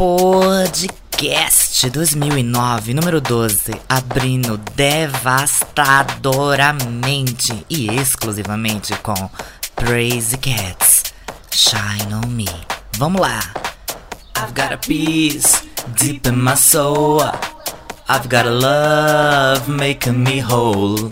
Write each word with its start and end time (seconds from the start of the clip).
Podcast 0.00 1.84
2009, 1.90 2.94
número 2.94 3.20
12, 3.20 3.74
abrindo 3.86 4.56
devastadoramente 4.74 7.66
e 7.68 7.88
exclusivamente 7.88 8.96
com 9.02 9.28
Praise 9.76 10.38
Cats, 10.38 11.12
Shine 11.50 12.14
on 12.14 12.26
Me. 12.28 12.46
Vamos 12.96 13.20
lá! 13.20 13.40
I've 14.38 14.54
got 14.54 14.72
a 14.72 14.78
peace 14.78 15.68
deep 15.98 16.26
in 16.26 16.42
my 16.42 16.56
soul. 16.56 17.20
I've 18.08 18.30
got 18.30 18.46
a 18.46 18.50
love 18.50 19.68
making 19.68 20.24
me 20.24 20.40
whole. 20.40 21.10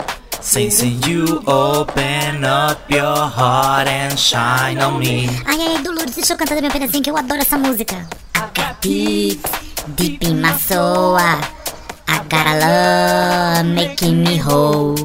Since 0.48 0.82
you 1.06 1.42
open 1.46 2.42
up 2.42 2.90
your 2.90 3.04
heart 3.28 3.86
and 3.86 4.18
shine 4.18 4.78
on 4.78 4.98
me. 4.98 5.28
Ai, 5.44 5.76
ai, 5.76 5.82
Dolores, 5.82 6.14
deixa 6.14 6.32
eu 6.32 6.38
cantar 6.38 6.54
também 6.54 6.70
um 6.70 6.72
pedacinho 6.72 7.02
que 7.02 7.10
eu 7.10 7.16
adoro 7.18 7.42
essa 7.42 7.58
música. 7.58 8.08
I 8.34 8.40
got 8.56 8.80
peace 8.80 9.38
deep 9.94 10.24
in 10.26 10.40
my 10.40 10.54
soul. 10.54 11.18
I 11.18 11.38
got 12.30 12.46
a 12.46 12.54
love 12.64 13.74
making 13.74 14.24
me 14.24 14.38
whole. 14.38 14.96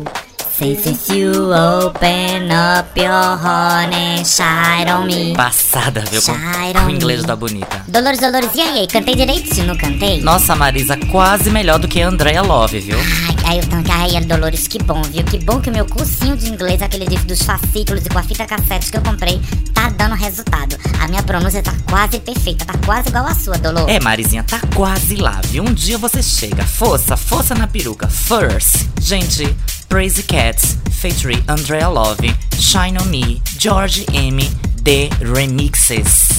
Since 0.55 1.11
you 1.11 1.31
open 1.51 2.51
up 2.51 2.95
your 2.97 3.09
heart 3.11 3.91
and 3.93 4.23
shine 4.25 4.87
on 4.89 5.07
me. 5.07 5.33
Passada, 5.35 6.03
viu? 6.09 6.21
Com, 6.21 6.33
Shine 6.33 6.73
com 6.73 6.79
on 6.79 6.85
o 6.85 6.89
inglês 6.91 7.21
me. 7.21 7.27
da 7.27 7.35
bonita. 7.35 7.83
Dolores, 7.87 8.19
Dolores, 8.19 8.51
e 8.55 8.61
aí? 8.61 8.87
Cantei 8.87 9.15
direitinho, 9.15 9.65
não 9.67 9.75
cantei? 9.75 10.21
Nossa, 10.21 10.55
Marisa, 10.55 10.95
quase 11.11 11.49
melhor 11.49 11.79
do 11.79 11.87
que 11.87 12.01
a 12.01 12.07
Andrea 12.07 12.41
Love, 12.43 12.79
viu? 12.79 12.97
Ai, 12.97 13.35
ai, 13.45 13.59
eu 13.59 13.67
tanto. 13.67 13.91
Ai, 13.91 14.21
Dolores, 14.23 14.67
que 14.67 14.77
bom, 14.81 15.01
viu? 15.01 15.23
Que 15.23 15.39
bom 15.39 15.59
que 15.59 15.69
o 15.69 15.73
meu 15.73 15.85
cursinho 15.85 16.37
de 16.37 16.49
inglês, 16.49 16.81
aquele 16.81 17.05
livro 17.05 17.25
dos 17.25 17.41
fascículos 17.41 18.05
e 18.05 18.09
com 18.09 18.19
a 18.19 18.23
fita 18.23 18.45
cassete 18.45 18.91
que 18.91 18.97
eu 18.97 19.01
comprei, 19.01 19.41
tá 19.73 19.89
dando 19.89 20.15
resultado. 20.15 20.77
A 21.01 21.07
minha 21.07 21.23
pronúncia 21.23 21.61
tá 21.63 21.73
quase 21.89 22.19
perfeita, 22.19 22.63
tá 22.63 22.75
quase 22.85 23.09
igual 23.09 23.25
a 23.25 23.33
sua, 23.33 23.57
Dolores. 23.57 23.93
É, 23.93 23.99
Marizinha, 23.99 24.43
tá 24.43 24.61
quase 24.75 25.15
lá, 25.15 25.41
viu? 25.45 25.63
Um 25.63 25.73
dia 25.73 25.97
você 25.97 26.21
chega. 26.21 26.63
Força, 26.63 27.17
força 27.17 27.53
na 27.55 27.67
peruca. 27.67 28.07
First. 28.07 28.87
Gente, 29.01 29.53
Crazy 29.93 30.23
Cats, 30.23 30.73
featuring 30.89 31.37
Andrea 31.47 31.87
Love, 31.87 32.19
Shine 32.57 32.97
On 32.97 33.11
Me, 33.11 33.43
George 33.59 33.99
M, 34.11 34.37
The 34.81 35.07
Remixes. 35.21 36.32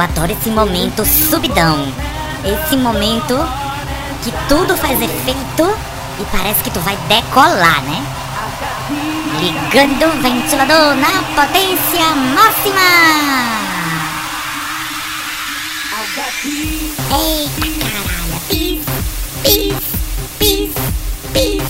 Eu 0.00 0.04
adoro 0.04 0.32
esse 0.32 0.48
momento 0.48 1.04
subidão. 1.04 1.92
Esse 2.42 2.74
momento 2.74 3.36
que 4.24 4.32
tudo 4.48 4.74
faz 4.74 5.00
efeito 5.00 5.78
e 6.18 6.24
parece 6.32 6.62
que 6.62 6.70
tu 6.70 6.80
vai 6.80 6.96
decolar, 7.06 7.82
né? 7.82 8.02
Ligando 9.40 10.06
o 10.06 10.22
ventilador 10.22 10.94
na 10.96 11.22
potência 11.34 12.14
máxima! 12.34 12.80
Eita 17.12 17.68
caralho! 17.80 18.40
Pis, 18.48 18.82
pis, 19.42 19.74
pis, 20.38 20.72
pis, 21.32 21.62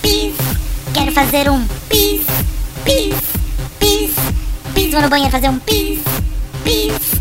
pis. 0.00 0.34
Quero 0.92 1.12
fazer 1.12 1.50
um 1.50 1.66
pis, 1.88 2.20
pis, 2.84 3.16
pis, 3.80 4.14
pis. 4.72 4.92
Vou 4.92 5.02
no 5.02 5.08
banheiro 5.08 5.32
fazer 5.32 5.48
um 5.48 5.58
pis, 5.58 5.98
pis. 6.62 7.13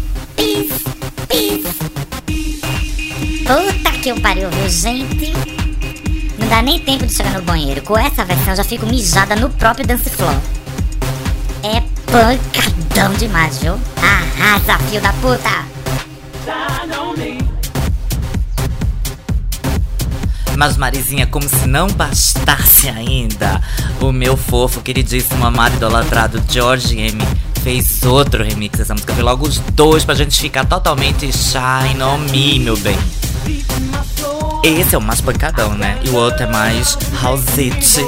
Puta 3.45 3.91
que 4.01 4.09
eu 4.09 4.19
pariu, 4.21 4.49
viu, 4.49 4.69
gente? 4.69 5.33
Não 6.37 6.47
dá 6.47 6.61
nem 6.61 6.79
tempo 6.79 7.05
de 7.05 7.13
chegar 7.13 7.33
no 7.33 7.41
banheiro. 7.41 7.81
Com 7.81 7.97
essa 7.97 8.23
versão 8.23 8.49
eu 8.53 8.57
já 8.57 8.63
fico 8.63 8.85
mijada 8.85 9.35
no 9.35 9.49
próprio 9.49 9.85
dance 9.85 10.09
floor. 10.09 10.35
É 11.63 11.81
pancadão 12.11 13.13
demais, 13.17 13.57
viu? 13.59 13.79
Arrasa, 13.97 14.77
fio 14.89 15.01
da 15.01 15.13
puta! 15.13 15.72
Mas 20.57 20.77
Marizinha, 20.77 21.25
como 21.27 21.47
se 21.47 21.67
não 21.67 21.87
bastasse 21.87 22.87
ainda, 22.89 23.61
o 23.99 24.11
meu 24.11 24.37
fofo, 24.37 24.81
queridíssimo, 24.81 25.45
amado, 25.45 25.75
idolatrado 25.75 26.41
George 26.49 26.97
M 26.99 27.21
fez 27.63 28.03
outro 28.03 28.43
remix 28.43 28.77
dessa 28.77 28.93
música. 28.93 29.13
Fez 29.13 29.25
logo 29.25 29.47
os 29.47 29.59
dois 29.59 30.03
pra 30.03 30.13
gente 30.13 30.39
ficar 30.39 30.65
totalmente 30.65 31.31
shine 31.31 32.03
on 32.03 32.17
me, 32.29 32.59
meu 32.59 32.75
bem. 32.77 32.97
Esse 34.63 34.95
é 34.95 34.97
o 34.97 35.01
mais 35.01 35.21
pancadão, 35.21 35.73
né? 35.73 35.99
E 36.03 36.09
o 36.09 36.15
outro 36.15 36.43
é 36.43 36.47
mais 36.47 36.97
house 37.21 37.57
it. 37.57 37.99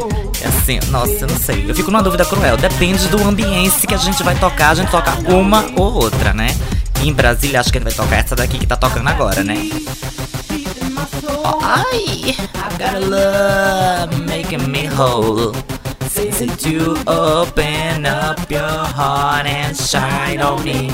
É 0.41 0.47
Assim, 0.47 0.79
nossa, 0.89 1.11
eu 1.11 1.27
não 1.27 1.37
sei. 1.37 1.65
Eu 1.67 1.75
fico 1.75 1.89
numa 1.89 2.03
dúvida 2.03 2.25
cruel. 2.25 2.57
Depende 2.57 3.07
do 3.07 3.21
ambiente 3.27 3.87
que 3.87 3.93
a 3.93 3.97
gente 3.97 4.21
vai 4.23 4.35
tocar. 4.35 4.69
A 4.69 4.75
gente 4.75 4.91
toca 4.91 5.11
uma 5.31 5.65
ou 5.75 5.93
outra, 5.93 6.33
né? 6.33 6.55
Em 7.01 7.13
Brasília, 7.13 7.59
acho 7.59 7.71
que 7.71 7.79
gente 7.79 7.95
vai 7.95 8.05
tocar 8.05 8.17
essa 8.17 8.35
daqui 8.35 8.57
que 8.57 8.67
tá 8.67 8.75
tocando 8.75 9.07
agora, 9.07 9.43
né? 9.43 9.55
I 11.27 12.77
got 12.77 12.95
a 12.95 12.99
love 12.99 14.25
making 14.27 14.71
me 14.71 14.85
whole. 14.85 15.53
Since 16.09 16.65
you 16.65 16.95
open 17.07 18.05
up 18.05 18.49
your 18.49 18.61
heart 18.61 19.45
and 19.45 19.75
shine 19.75 20.41
on 20.41 20.63
me. 20.63 20.91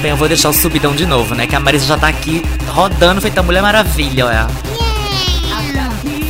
Bem, 0.00 0.10
eu 0.10 0.16
vou 0.16 0.28
deixar 0.28 0.50
o 0.50 0.52
subidão 0.52 0.94
de 0.94 1.06
novo, 1.06 1.34
né? 1.34 1.46
Que 1.46 1.56
a 1.56 1.60
Marisa 1.60 1.86
já 1.86 1.96
tá 1.96 2.08
aqui 2.08 2.42
rodando 2.68 3.20
feita 3.20 3.42
Mulher 3.42 3.62
Maravilha, 3.62 4.26
olha. 4.26 4.46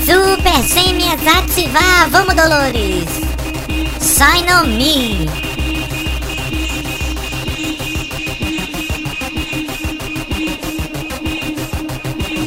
Super 0.04 0.62
Gêmeas 0.62 1.27
ativar! 1.27 2.09
Vamos, 2.10 2.34
Dolores! 2.34 3.09
Shine 4.00 4.53
on 4.53 4.66
me! 4.66 5.44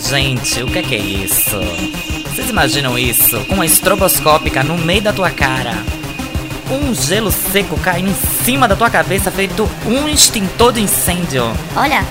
Gente, 0.09 0.63
o 0.63 0.67
que 0.67 0.79
é 0.79 0.83
que 0.83 0.95
é 0.95 0.99
isso? 0.99 1.59
Vocês 2.29 2.49
imaginam 2.49 2.97
isso? 2.97 3.43
Com 3.43 3.55
uma 3.55 3.65
estroboscópica 3.65 4.63
no 4.63 4.77
meio 4.77 5.01
da 5.01 5.11
tua 5.11 5.29
cara. 5.29 5.73
Um 6.71 6.95
gelo 6.95 7.29
seco 7.29 7.77
caindo 7.81 8.11
em 8.11 8.45
cima 8.45 8.69
da 8.69 8.75
tua 8.77 8.89
cabeça 8.89 9.29
feito 9.29 9.69
um 9.85 10.07
extintor 10.07 10.71
de 10.71 10.81
incêndio. 10.81 11.51
Olha, 11.75 12.05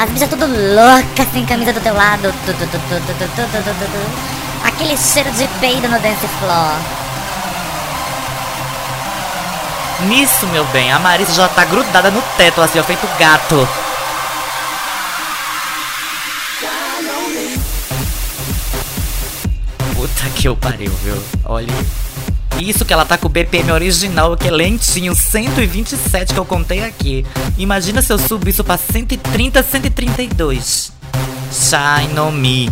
as 0.00 0.10
bichas 0.10 0.28
tudo 0.28 0.46
loucas 0.46 1.32
sem 1.32 1.46
camisa 1.46 1.72
do 1.72 1.80
teu 1.80 1.94
lado. 1.94 2.34
Aquele 4.64 4.96
cheiro 4.96 5.30
de 5.30 5.46
peido 5.60 5.88
no 5.88 6.00
dance 6.00 6.26
floor. 6.40 6.74
Nisso, 10.08 10.44
meu 10.48 10.64
bem, 10.66 10.90
a 10.90 10.98
Marisa 10.98 11.32
já 11.34 11.46
tá 11.46 11.64
grudada 11.64 12.10
no 12.10 12.20
teto, 12.36 12.60
assim, 12.60 12.80
ó, 12.80 12.82
feito 12.82 13.06
gato. 13.16 13.68
Que 20.42 20.48
eu 20.48 20.56
pariu, 20.56 20.90
viu? 21.04 21.14
Olha. 21.44 21.72
Isso 22.58 22.84
que 22.84 22.92
ela 22.92 23.04
tá 23.04 23.16
com 23.16 23.28
o 23.28 23.30
BPM 23.30 23.70
original, 23.70 24.36
que 24.36 24.48
é 24.48 24.50
lentinho, 24.50 25.14
127 25.14 26.34
que 26.34 26.40
eu 26.40 26.44
contei 26.44 26.82
aqui. 26.82 27.24
Imagina 27.56 28.02
se 28.02 28.12
eu 28.12 28.18
subo 28.18 28.48
isso 28.48 28.64
pra 28.64 28.76
130, 28.76 29.62
132. 29.62 30.92
Shine 31.52 32.18
on 32.18 32.32
me. 32.32 32.68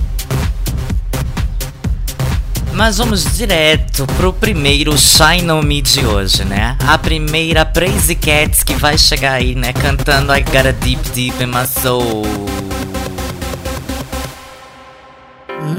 Mas 2.75 2.99
vamos 2.99 3.37
direto 3.37 4.05
pro 4.17 4.33
primeiro 4.33 4.99
Shine 4.99 5.53
On 5.53 5.63
Me 5.63 5.81
de 5.81 6.05
hoje, 6.05 6.45
né? 6.45 6.77
A 6.87 6.99
primeira 6.99 7.65
Praise 7.65 8.15
Cats 8.15 8.65
que 8.65 8.75
vai 8.75 8.97
chegar 8.97 9.35
aí, 9.35 9.55
né? 9.55 9.73
Cantando 9.73 10.35
I 10.35 10.43
Got 10.43 10.69
a 10.69 10.73
Deep 10.73 11.11
Deep 11.11 11.43
in 11.43 11.47
My 11.47 11.67
Soul. 11.67 12.70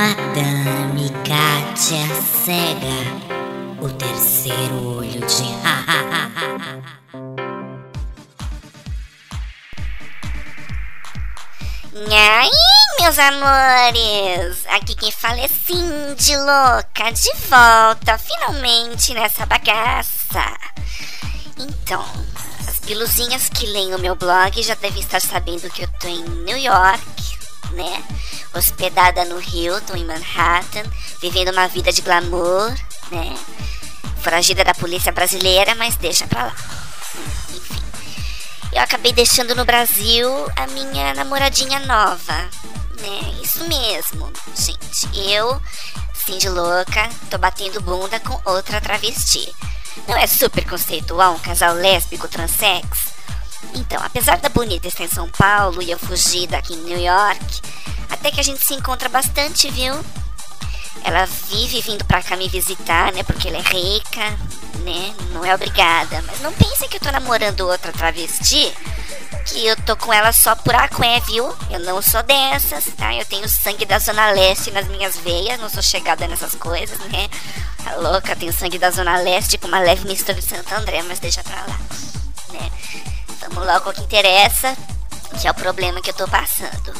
Madame 0.01 1.11
Kátia 1.23 2.01
Cega. 2.43 2.99
O 3.79 3.87
terceiro 3.87 4.97
olho 4.97 5.21
de 5.27 5.43
E 11.93 13.01
meus 13.03 13.19
amores? 13.19 14.65
Aqui 14.69 14.95
quem 14.95 15.11
fala 15.11 15.39
é 15.39 15.47
Cindy 15.47 16.35
Louca, 16.35 17.11
de 17.11 17.31
volta, 17.47 18.17
finalmente, 18.17 19.13
nessa 19.13 19.45
bagaça. 19.45 20.57
Então, 21.59 22.03
as 22.67 22.79
biluzinhas 22.79 23.49
que 23.49 23.67
leem 23.67 23.93
o 23.93 23.99
meu 23.99 24.15
blog 24.15 24.63
já 24.63 24.73
devem 24.73 24.99
estar 24.99 25.21
sabendo 25.21 25.69
que 25.69 25.83
eu 25.83 25.89
tô 25.99 26.07
em 26.07 26.23
New 26.23 26.57
York. 26.57 26.99
né? 27.73 28.03
Hospedada 28.53 29.25
no 29.25 29.41
Hilton, 29.41 29.95
em 29.95 30.05
Manhattan, 30.05 30.83
vivendo 31.21 31.51
uma 31.51 31.67
vida 31.67 31.91
de 31.91 32.01
glamour, 32.01 32.73
né? 33.09 33.37
Foragida 34.21 34.63
da 34.63 34.73
polícia 34.73 35.11
brasileira, 35.11 35.73
mas 35.75 35.95
deixa 35.95 36.27
pra 36.27 36.45
lá. 36.45 36.55
Enfim. 37.49 37.83
Eu 38.73 38.81
acabei 38.81 39.13
deixando 39.13 39.55
no 39.55 39.65
Brasil 39.65 40.29
a 40.55 40.67
minha 40.67 41.13
namoradinha 41.13 41.79
nova, 41.79 42.49
né? 42.99 43.39
Isso 43.41 43.63
mesmo, 43.65 44.31
gente. 44.55 45.09
Eu, 45.29 45.61
Cindy 46.13 46.49
louca, 46.49 47.09
tô 47.29 47.37
batendo 47.37 47.81
bunda 47.81 48.19
com 48.19 48.39
outra 48.49 48.79
travesti. 48.79 49.53
Não 50.07 50.15
é 50.15 50.27
super 50.27 50.65
conceitual 50.67 51.33
um 51.33 51.39
casal 51.39 51.73
lésbico 51.73 52.27
transex? 52.27 53.11
Então, 53.73 54.01
apesar 54.03 54.37
da 54.37 54.49
bonita 54.49 54.87
estar 54.87 55.03
em 55.03 55.09
São 55.09 55.29
Paulo 55.29 55.81
e 55.81 55.91
eu 55.91 55.99
fugir 55.99 56.47
daqui 56.47 56.73
em 56.73 56.83
New 56.83 56.99
York, 56.99 57.61
até 58.11 58.29
que 58.29 58.39
a 58.39 58.43
gente 58.43 58.63
se 58.63 58.73
encontra 58.73 59.09
bastante, 59.09 59.71
viu? 59.71 59.93
Ela 61.03 61.25
vive 61.25 61.81
vindo 61.81 62.05
pra 62.05 62.21
cá 62.21 62.35
me 62.35 62.47
visitar, 62.47 63.11
né? 63.13 63.23
Porque 63.23 63.47
ela 63.47 63.57
é 63.57 63.61
rica, 63.61 64.29
né? 64.83 65.15
Não 65.31 65.43
é 65.43 65.55
obrigada. 65.55 66.21
Mas 66.27 66.41
não 66.41 66.53
pensem 66.53 66.87
que 66.87 66.97
eu 66.97 67.01
tô 67.01 67.11
namorando 67.11 67.61
outra 67.61 67.91
travesti. 67.91 68.71
Que 69.47 69.65
eu 69.65 69.75
tô 69.77 69.97
com 69.97 70.13
ela 70.13 70.31
só 70.31 70.53
por 70.55 70.75
aqué, 70.75 71.19
viu? 71.21 71.55
Eu 71.71 71.79
não 71.79 72.01
sou 72.01 72.21
dessas, 72.21 72.85
tá? 72.95 73.15
Eu 73.15 73.25
tenho 73.25 73.49
sangue 73.49 73.85
da 73.85 73.97
Zona 73.97 74.31
Leste 74.31 74.69
nas 74.69 74.87
minhas 74.87 75.17
veias. 75.17 75.59
Não 75.59 75.69
sou 75.69 75.81
chegada 75.81 76.27
nessas 76.27 76.53
coisas, 76.53 76.99
né? 77.11 77.27
Tá 77.83 77.95
louca, 77.95 78.35
tenho 78.35 78.53
sangue 78.53 78.77
da 78.77 78.91
Zona 78.91 79.17
Leste 79.17 79.57
com 79.57 79.67
uma 79.67 79.79
leve 79.79 80.07
mistura 80.07 80.39
de 80.39 80.47
Santo 80.47 80.71
André, 80.75 81.01
mas 81.01 81.19
deixa 81.19 81.43
pra 81.43 81.61
lá, 81.61 81.79
né? 82.53 82.71
Vamos 83.39 83.65
logo 83.65 83.89
ao 83.89 83.93
que 83.93 84.01
interessa, 84.01 84.77
que 85.39 85.47
é 85.47 85.51
o 85.51 85.55
problema 85.55 85.99
que 85.99 86.11
eu 86.11 86.13
tô 86.13 86.27
passando. 86.27 86.93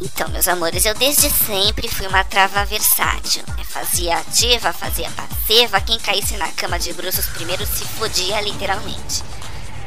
Então, 0.00 0.28
meus 0.28 0.46
amores, 0.46 0.84
eu 0.84 0.94
desde 0.94 1.28
sempre 1.28 1.88
fui 1.88 2.06
uma 2.06 2.22
trava 2.22 2.64
versátil. 2.64 3.42
Né? 3.56 3.64
Fazia 3.64 4.18
ativa, 4.18 4.72
fazia 4.72 5.10
passiva. 5.10 5.80
Quem 5.80 5.98
caísse 5.98 6.36
na 6.36 6.48
cama 6.52 6.78
de 6.78 6.92
bruços 6.92 7.26
primeiro 7.26 7.66
se 7.66 7.84
fodia 7.84 8.40
literalmente. 8.40 9.24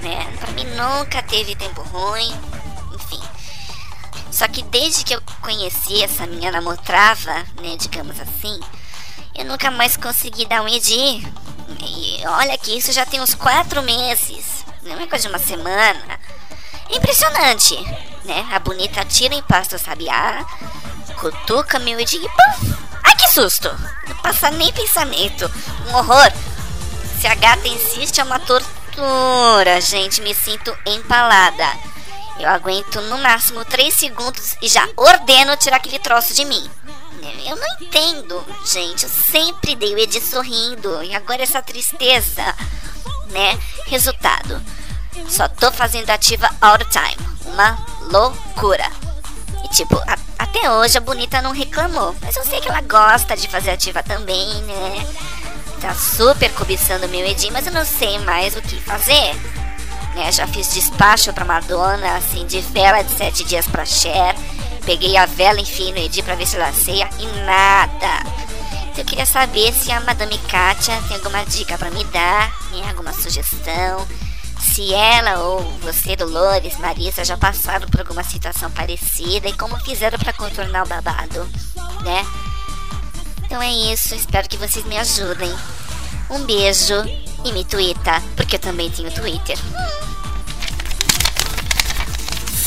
Né? 0.01 0.25
Pra 0.37 0.51
mim 0.51 0.65
nunca 0.65 1.23
teve 1.23 1.55
tempo 1.55 1.81
ruim. 1.81 2.29
Enfim. 2.93 3.21
Só 4.31 4.49
que 4.49 4.61
desde 4.63 5.05
que 5.05 5.15
eu 5.15 5.21
conheci 5.41 6.03
essa 6.03 6.27
minha 6.27 6.51
namotrava, 6.51 7.33
né, 7.61 7.77
digamos 7.77 8.19
assim, 8.19 8.59
eu 9.33 9.45
nunca 9.45 9.71
mais 9.71 9.95
consegui 9.95 10.45
dar 10.45 10.61
um 10.61 10.67
edi. 10.67 11.25
E 11.79 12.21
olha 12.27 12.57
que 12.57 12.77
isso 12.77 12.91
já 12.91 13.05
tem 13.05 13.21
uns 13.21 13.33
quatro 13.33 13.81
meses. 13.81 14.65
Não 14.83 14.99
é 14.99 15.07
coisa 15.07 15.23
de 15.23 15.33
uma 15.33 15.39
semana. 15.39 16.19
Impressionante, 16.89 17.75
né? 18.25 18.47
A 18.51 18.59
bonita 18.59 19.03
tira 19.05 19.35
em 19.35 19.43
pasta 19.43 19.75
o 19.75 19.79
sabiá, 19.79 20.45
cutuca 21.19 21.79
meu 21.79 21.99
e 21.99 22.05
puf! 22.05 22.75
Ai, 23.03 23.15
que 23.15 23.27
susto! 23.29 23.69
Não 24.07 24.15
passa 24.17 24.51
nem 24.51 24.71
pensamento. 24.73 25.51
Um 25.87 25.95
horror. 25.95 26.31
Se 27.19 27.27
a 27.27 27.35
gata 27.35 27.67
insiste, 27.67 28.19
é 28.19 28.23
uma 28.23 28.39
tortura, 28.39 29.79
gente. 29.81 30.21
Me 30.21 30.33
sinto 30.33 30.75
empalada. 30.85 31.67
Eu 32.39 32.49
aguento 32.49 32.99
no 33.01 33.17
máximo 33.19 33.63
3 33.63 33.93
segundos 33.93 34.55
e 34.61 34.67
já 34.67 34.87
ordeno 34.95 35.55
tirar 35.57 35.77
aquele 35.77 35.99
troço 35.99 36.33
de 36.33 36.45
mim. 36.45 36.69
Eu 37.45 37.55
não 37.55 37.67
entendo, 37.79 38.43
gente. 38.71 39.03
Eu 39.03 39.09
sempre 39.09 39.75
dei 39.75 39.93
o 39.93 39.99
Edi 39.99 40.21
sorrindo. 40.21 41.03
E 41.03 41.13
agora 41.13 41.43
essa 41.43 41.61
tristeza, 41.61 42.55
né? 43.29 43.59
Resultado. 43.85 44.61
Só 45.29 45.47
tô 45.47 45.71
fazendo 45.71 46.09
ativa 46.09 46.49
all 46.61 46.77
the 46.77 46.85
time. 46.85 47.29
Uma 47.45 47.77
loucura. 48.11 48.89
E 49.63 49.69
tipo, 49.69 49.97
a, 49.97 50.17
até 50.39 50.69
hoje 50.69 50.97
a 50.97 51.01
bonita 51.01 51.41
não 51.41 51.51
reclamou. 51.51 52.15
Mas 52.21 52.35
eu 52.35 52.43
sei 52.43 52.59
que 52.59 52.69
ela 52.69 52.81
gosta 52.81 53.35
de 53.35 53.47
fazer 53.47 53.71
ativa 53.71 54.01
também, 54.03 54.47
né? 54.63 55.07
Tá 55.79 55.93
super 55.95 56.51
cobiçando 56.53 57.07
meu 57.09 57.25
Edi, 57.25 57.49
mas 57.51 57.65
eu 57.65 57.73
não 57.73 57.85
sei 57.85 58.19
mais 58.19 58.55
o 58.55 58.61
que 58.61 58.79
fazer. 58.81 59.35
Né? 60.15 60.31
Já 60.31 60.45
fiz 60.47 60.73
despacho 60.73 61.33
pra 61.33 61.45
Madonna, 61.45 62.17
assim, 62.17 62.45
de 62.45 62.59
vela 62.61 63.01
de 63.01 63.11
sete 63.11 63.43
dias 63.43 63.67
pra 63.67 63.85
Cher. 63.85 64.35
Peguei 64.85 65.17
a 65.17 65.25
vela, 65.25 65.59
enfim, 65.59 65.91
no 65.91 65.97
Edi 65.97 66.21
pra 66.21 66.35
ver 66.35 66.47
se 66.47 66.55
ela 66.55 66.71
ceia 66.73 67.09
e 67.19 67.25
nada. 67.45 68.23
Então 68.91 68.99
eu 68.99 69.05
queria 69.05 69.25
saber 69.25 69.73
se 69.73 69.91
a 69.91 70.01
Madame 70.01 70.37
Katia 70.37 71.01
tem 71.07 71.17
alguma 71.17 71.45
dica 71.45 71.77
para 71.77 71.89
me 71.89 72.03
dar, 72.05 72.49
né? 72.71 72.89
Alguma 72.89 73.13
sugestão 73.13 74.05
se 74.61 74.93
ela 74.93 75.39
ou 75.39 75.61
você, 75.81 76.15
Dolores, 76.15 76.77
Marisa, 76.77 77.25
já 77.25 77.35
passaram 77.35 77.87
por 77.89 77.99
alguma 77.99 78.23
situação 78.23 78.69
parecida 78.71 79.49
e 79.49 79.53
como 79.53 79.77
fizeram 79.79 80.17
para 80.17 80.33
contornar 80.33 80.85
o 80.85 80.87
babado, 80.87 81.49
né? 82.03 82.25
Então 83.43 83.61
é 83.61 83.71
isso, 83.71 84.15
espero 84.15 84.47
que 84.47 84.57
vocês 84.57 84.85
me 84.85 84.97
ajudem. 84.97 85.53
Um 86.29 86.45
beijo 86.45 86.95
e 87.43 87.51
me 87.51 87.65
twitta, 87.65 88.21
porque 88.37 88.55
eu 88.55 88.59
também 88.59 88.89
tenho 88.89 89.11
Twitter. 89.11 89.57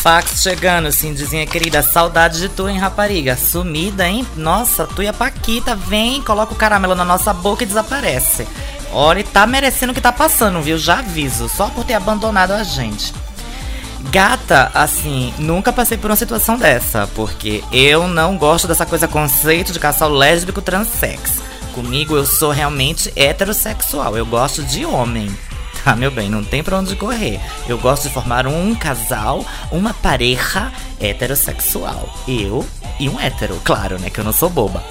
Fax 0.03 0.43
chegando, 0.43 0.93
Cindyzinha 0.93 1.47
querida, 1.47 1.83
saudade 1.83 2.39
de 2.39 2.51
tu, 2.51 2.69
hein, 2.69 2.79
rapariga? 2.79 3.39
Sumida, 3.39 4.07
hein? 4.07 4.29
Nossa, 4.37 4.87
tu 4.87 5.03
e 5.03 5.09
a 5.09 5.15
Paquita, 5.15 5.75
vem, 5.75 6.21
coloca 6.21 6.53
o 6.53 6.57
caramelo 6.57 6.95
na 6.95 7.07
nossa 7.07 7.33
boca 7.33 7.63
e 7.63 7.67
desaparece. 7.67 8.47
Olha, 8.95 9.25
tá 9.25 9.45
merecendo 9.45 9.91
o 9.91 9.95
que 9.95 10.01
tá 10.01 10.13
passando, 10.13 10.63
viu? 10.63 10.79
Já 10.79 11.01
aviso, 11.01 11.49
só 11.49 11.67
por 11.67 11.85
ter 11.85 11.95
abandonado 11.95 12.53
a 12.53 12.63
gente. 12.63 13.13
Gata, 14.11 14.71
assim, 14.73 15.35
nunca 15.37 15.73
passei 15.73 15.99
por 15.99 16.11
uma 16.11 16.17
situação 16.17 16.57
dessa, 16.57 17.09
porque 17.15 17.65
eu 17.73 18.07
não 18.07 18.39
gosto 18.39 18.69
dessa 18.69 18.87
coisa 18.87 19.09
conceito 19.09 19.73
de 19.73 19.81
casal 19.81 20.11
lésbico 20.11 20.63
transex. 20.63 21.43
Comigo 21.75 22.15
eu 22.15 22.25
sou 22.25 22.53
realmente 22.53 23.13
heterossexual, 23.17 24.17
eu 24.17 24.25
gosto 24.25 24.63
de 24.63 24.87
homem. 24.87 25.29
Tá, 25.83 25.97
meu 25.97 26.13
bem, 26.13 26.31
não 26.31 26.45
tem 26.45 26.63
pra 26.63 26.79
onde 26.79 26.95
correr. 26.95 27.41
Eu 27.69 27.77
gosto 27.79 28.05
de 28.05 28.15
formar 28.15 28.47
um 28.47 28.77
casal, 28.77 29.45
uma 29.73 29.93
pareja 29.93 30.71
heterossexual. 31.01 32.09
Eu 32.29 32.65
e 33.01 33.09
um 33.09 33.19
hétero, 33.19 33.61
claro, 33.65 33.99
né? 33.99 34.09
Que 34.09 34.21
eu 34.21 34.25
não 34.25 34.33
sou 34.33 34.49
boba. 34.49 34.85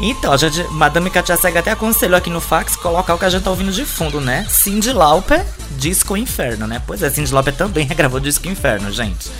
Então, 0.00 0.32
a 0.32 0.36
gente, 0.36 0.62
Madame 0.70 1.10
Katia 1.10 1.36
Cega 1.36 1.60
até 1.60 1.70
aconselhou 1.70 2.16
aqui 2.16 2.30
no 2.30 2.40
fax 2.40 2.74
colocar 2.76 3.14
o 3.14 3.18
que 3.18 3.24
a 3.24 3.30
gente 3.30 3.42
tá 3.42 3.50
ouvindo 3.50 3.72
de 3.72 3.84
fundo, 3.84 4.20
né? 4.20 4.46
Cindy 4.48 4.92
Lauper, 4.92 5.44
Disco 5.78 6.16
Inferno, 6.16 6.66
né? 6.66 6.82
Pois 6.86 7.02
é, 7.02 7.10
Cindy 7.10 7.32
Lauper 7.32 7.54
também 7.54 7.86
regravou 7.88 8.18
Disco 8.18 8.48
Inferno, 8.48 8.90
gente. 8.90 9.30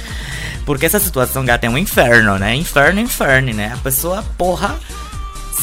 Porque 0.65 0.87
essa 0.87 1.01
situação, 1.01 1.45
gata, 1.45 1.67
é 1.67 1.71
um 1.71 1.77
inferno, 1.77 2.39
né? 2.39 2.55
Inferno, 2.55 3.01
inferno, 3.01 3.53
né? 3.53 3.73
A 3.75 3.79
pessoa, 3.79 4.25
porra, 4.39 4.77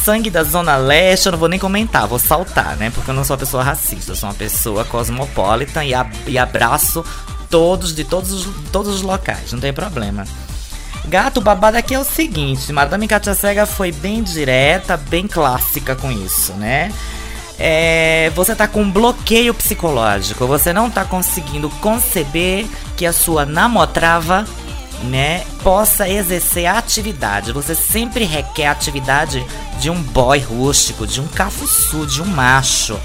sangue 0.03 0.29
da 0.29 0.43
Zona 0.43 0.75
Leste, 0.75 1.27
eu 1.27 1.31
não 1.31 1.39
vou 1.39 1.47
nem 1.47 1.59
comentar, 1.59 2.07
vou 2.07 2.19
saltar, 2.19 2.75
né? 2.75 2.91
Porque 2.93 3.09
eu 3.09 3.15
não 3.15 3.23
sou 3.23 3.35
uma 3.35 3.39
pessoa 3.39 3.63
racista, 3.63 4.11
eu 4.11 4.15
sou 4.15 4.29
uma 4.29 4.35
pessoa 4.35 4.83
cosmopolita 4.83 5.83
e, 5.85 5.93
ab 5.93 6.11
e 6.27 6.37
abraço 6.37 7.03
todos 7.49 7.95
de 7.95 8.03
todos 8.03 8.31
os, 8.31 8.47
todos 8.71 8.95
os 8.95 9.01
locais, 9.01 9.51
não 9.51 9.59
tem 9.59 9.73
problema. 9.73 10.25
Gato, 11.09 11.39
o 11.39 11.41
babado 11.41 11.75
aqui 11.75 11.95
é 11.95 11.99
o 11.99 12.03
seguinte: 12.03 12.71
Madame 12.71 13.07
Katia 13.07 13.33
Cega 13.33 13.65
foi 13.65 13.91
bem 13.91 14.21
direta, 14.21 14.95
bem 14.95 15.27
clássica 15.27 15.95
com 15.95 16.11
isso, 16.11 16.53
né? 16.53 16.93
É, 17.57 18.31
você 18.35 18.55
tá 18.55 18.67
com 18.67 18.83
um 18.83 18.91
bloqueio 18.91 19.53
psicológico, 19.53 20.45
você 20.45 20.71
não 20.71 20.89
tá 20.89 21.03
conseguindo 21.03 21.67
conceber 21.81 22.67
que 22.95 23.07
a 23.07 23.11
sua 23.11 23.43
namotrava, 23.43 24.45
né, 25.03 25.43
possa 25.63 26.07
exercer 26.07 26.67
a 26.67 26.77
atividade. 26.77 27.51
Você 27.51 27.73
sempre 27.73 28.23
requer 28.23 28.67
atividade 28.67 29.45
de 29.79 29.89
um 29.89 30.01
boy 30.01 30.39
rústico, 30.39 31.07
de 31.07 31.19
um 31.19 31.27
cafuçu, 31.27 32.05
de 32.05 32.21
um 32.21 32.25
macho. 32.25 32.99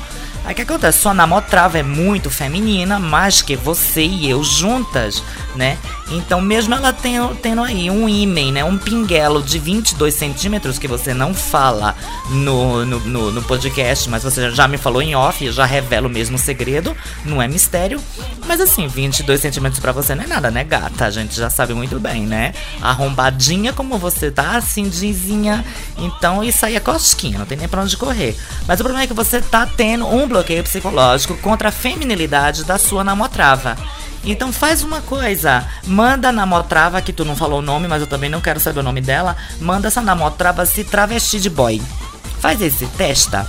Aí 0.44 0.52
o 0.52 0.54
que 0.54 0.62
acontece? 0.62 0.98
Sua 0.98 1.14
namotrava 1.14 1.78
é 1.78 1.82
muito 1.82 2.28
feminina, 2.28 2.98
mais 2.98 3.40
que 3.40 3.56
você 3.56 4.02
e 4.02 4.28
eu 4.28 4.44
juntas, 4.44 5.22
né? 5.56 5.78
Então, 6.10 6.40
mesmo 6.40 6.74
ela 6.74 6.92
tendo, 6.92 7.34
tendo 7.36 7.62
aí 7.62 7.90
um 7.90 8.06
ímen, 8.06 8.52
né? 8.52 8.62
Um 8.62 8.76
pinguelo 8.76 9.42
de 9.42 9.58
22 9.58 10.12
centímetros 10.12 10.78
que 10.78 10.86
você 10.86 11.14
não 11.14 11.32
fala 11.32 11.96
no, 12.28 12.84
no, 12.84 13.00
no, 13.00 13.32
no 13.32 13.42
podcast, 13.42 14.08
mas 14.10 14.22
você 14.22 14.50
já 14.50 14.68
me 14.68 14.76
falou 14.76 15.00
em 15.00 15.14
off, 15.14 15.50
já 15.50 15.64
revela 15.64 16.06
o 16.06 16.10
mesmo 16.10 16.36
segredo, 16.36 16.94
não 17.24 17.40
é 17.40 17.48
mistério. 17.48 18.00
Mas 18.46 18.60
assim, 18.60 18.86
22 18.86 19.40
centímetros 19.40 19.80
pra 19.80 19.92
você 19.92 20.14
não 20.14 20.24
é 20.24 20.26
nada, 20.26 20.50
né, 20.50 20.62
gata? 20.62 21.06
A 21.06 21.10
gente 21.10 21.34
já 21.34 21.48
sabe 21.48 21.72
muito 21.72 21.98
bem, 21.98 22.26
né? 22.26 22.52
Arrombadinha 22.82 23.72
como 23.72 23.96
você 23.96 24.30
tá, 24.30 24.56
assim, 24.56 24.88
dizinha. 24.88 25.64
Então, 25.96 26.44
isso 26.44 26.66
aí 26.66 26.76
é 26.76 26.80
cosquinha, 26.80 27.38
não 27.38 27.46
tem 27.46 27.56
nem 27.56 27.68
pra 27.68 27.82
onde 27.82 27.96
correr. 27.96 28.36
Mas 28.68 28.78
o 28.78 28.82
problema 28.82 29.04
é 29.04 29.06
que 29.06 29.14
você 29.14 29.40
tá 29.40 29.66
tendo 29.66 30.06
um 30.06 30.28
bloqueio 30.34 30.64
psicológico 30.64 31.36
contra 31.36 31.68
a 31.68 31.72
feminilidade 31.72 32.64
da 32.64 32.76
sua 32.76 33.04
namotrava. 33.04 33.76
Então 34.24 34.52
faz 34.52 34.82
uma 34.82 35.00
coisa, 35.00 35.64
manda 35.86 36.30
a 36.30 36.32
namotrava, 36.32 37.00
que 37.00 37.12
tu 37.12 37.24
não 37.24 37.36
falou 37.36 37.60
o 37.60 37.62
nome, 37.62 37.86
mas 37.86 38.00
eu 38.00 38.08
também 38.08 38.28
não 38.28 38.40
quero 38.40 38.58
saber 38.58 38.80
o 38.80 38.82
nome 38.82 39.00
dela, 39.00 39.36
manda 39.60 39.86
essa 39.86 40.00
namotrava 40.00 40.66
se 40.66 40.82
travestir 40.82 41.38
de 41.38 41.48
boy. 41.48 41.80
Faz 42.40 42.60
esse, 42.60 42.84
testa. 42.96 43.46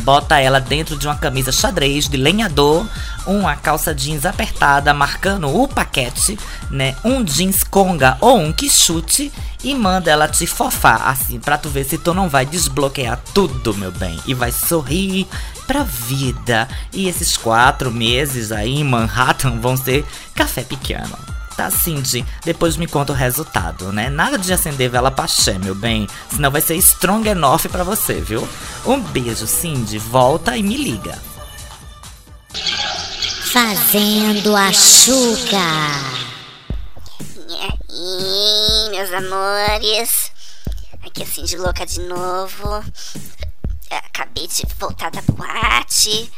Bota 0.00 0.38
ela 0.38 0.60
dentro 0.60 0.96
de 0.96 1.06
uma 1.06 1.16
camisa 1.16 1.52
xadrez 1.52 2.08
de 2.08 2.16
lenhador, 2.16 2.86
uma 3.26 3.56
calça 3.56 3.94
jeans 3.94 4.24
apertada 4.24 4.92
marcando 4.92 5.48
o 5.48 5.66
paquete, 5.68 6.38
né? 6.70 6.96
Um 7.04 7.24
jeans 7.24 7.64
conga 7.64 8.16
ou 8.20 8.38
um 8.38 8.52
quichute 8.52 9.32
e 9.62 9.74
manda 9.74 10.10
ela 10.10 10.28
te 10.28 10.46
fofar 10.46 11.08
assim 11.08 11.40
pra 11.40 11.56
tu 11.56 11.68
ver 11.68 11.84
se 11.84 11.96
tu 11.96 12.12
não 12.12 12.28
vai 12.28 12.44
desbloquear 12.44 13.20
tudo, 13.32 13.74
meu 13.74 13.92
bem, 13.92 14.18
e 14.26 14.34
vai 14.34 14.52
sorrir 14.52 15.26
pra 15.66 15.82
vida. 15.82 16.68
E 16.92 17.08
esses 17.08 17.36
quatro 17.36 17.90
meses 17.90 18.52
aí 18.52 18.80
em 18.80 18.84
Manhattan 18.84 19.58
vão 19.58 19.76
ser 19.76 20.04
café 20.34 20.62
pequeno. 20.62 21.33
Tá, 21.56 21.70
Cindy, 21.70 22.26
depois 22.44 22.76
me 22.76 22.86
conta 22.86 23.12
o 23.12 23.14
resultado, 23.14 23.92
né? 23.92 24.10
Nada 24.10 24.36
de 24.36 24.52
acender 24.52 24.90
vela 24.90 25.10
paxé, 25.10 25.56
meu 25.56 25.74
bem, 25.74 26.08
senão 26.28 26.50
vai 26.50 26.60
ser 26.60 26.74
strong 26.76 27.28
enough 27.28 27.66
pra 27.70 27.84
você, 27.84 28.20
viu? 28.20 28.46
Um 28.84 29.00
beijo, 29.00 29.46
Cindy, 29.46 29.98
volta 29.98 30.56
e 30.56 30.62
me 30.64 30.76
liga. 30.76 31.16
Fazendo 33.52 34.56
a 34.56 34.72
chuca. 34.72 35.56
E 37.48 37.54
aí, 37.54 38.90
meus 38.90 39.12
amores? 39.12 40.32
Aqui 41.06 41.22
é 41.22 41.26
Cindy 41.26 41.56
Louca 41.56 41.86
de 41.86 42.00
novo. 42.00 42.84
Acabei 43.90 44.48
de 44.48 44.64
voltar 44.76 45.12
da 45.12 45.22
boate. 45.22 46.32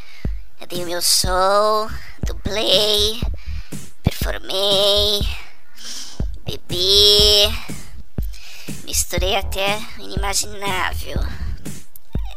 Eu 0.61 0.67
dei 0.67 0.83
o 0.83 0.87
meu 0.87 1.01
show, 1.01 1.89
dublei, 2.25 3.19
performei, 4.17 5.21
bebi, 6.43 7.53
misturei 8.83 9.35
até 9.35 9.79
o 9.97 10.01
inimaginável. 10.01 11.19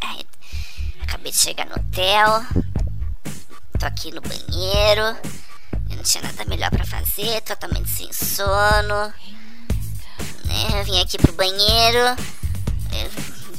Ai, 0.02 0.20
Acabei 1.02 1.32
de 1.32 1.38
chegar 1.38 1.66
no 1.66 1.74
hotel, 1.74 2.44
tô 3.78 3.86
aqui 3.86 4.12
no 4.12 4.20
banheiro. 4.20 5.16
Eu 5.90 5.96
não 5.96 6.02
tinha 6.02 6.22
nada 6.22 6.44
melhor 6.44 6.70
pra 6.70 6.84
fazer, 6.84 7.40
totalmente 7.42 7.88
sem 7.88 8.12
sono. 8.12 9.12
Né? 10.44 10.80
Eu 10.80 10.84
vim 10.84 11.00
aqui 11.00 11.16
pro 11.18 11.32
banheiro, 11.32 12.16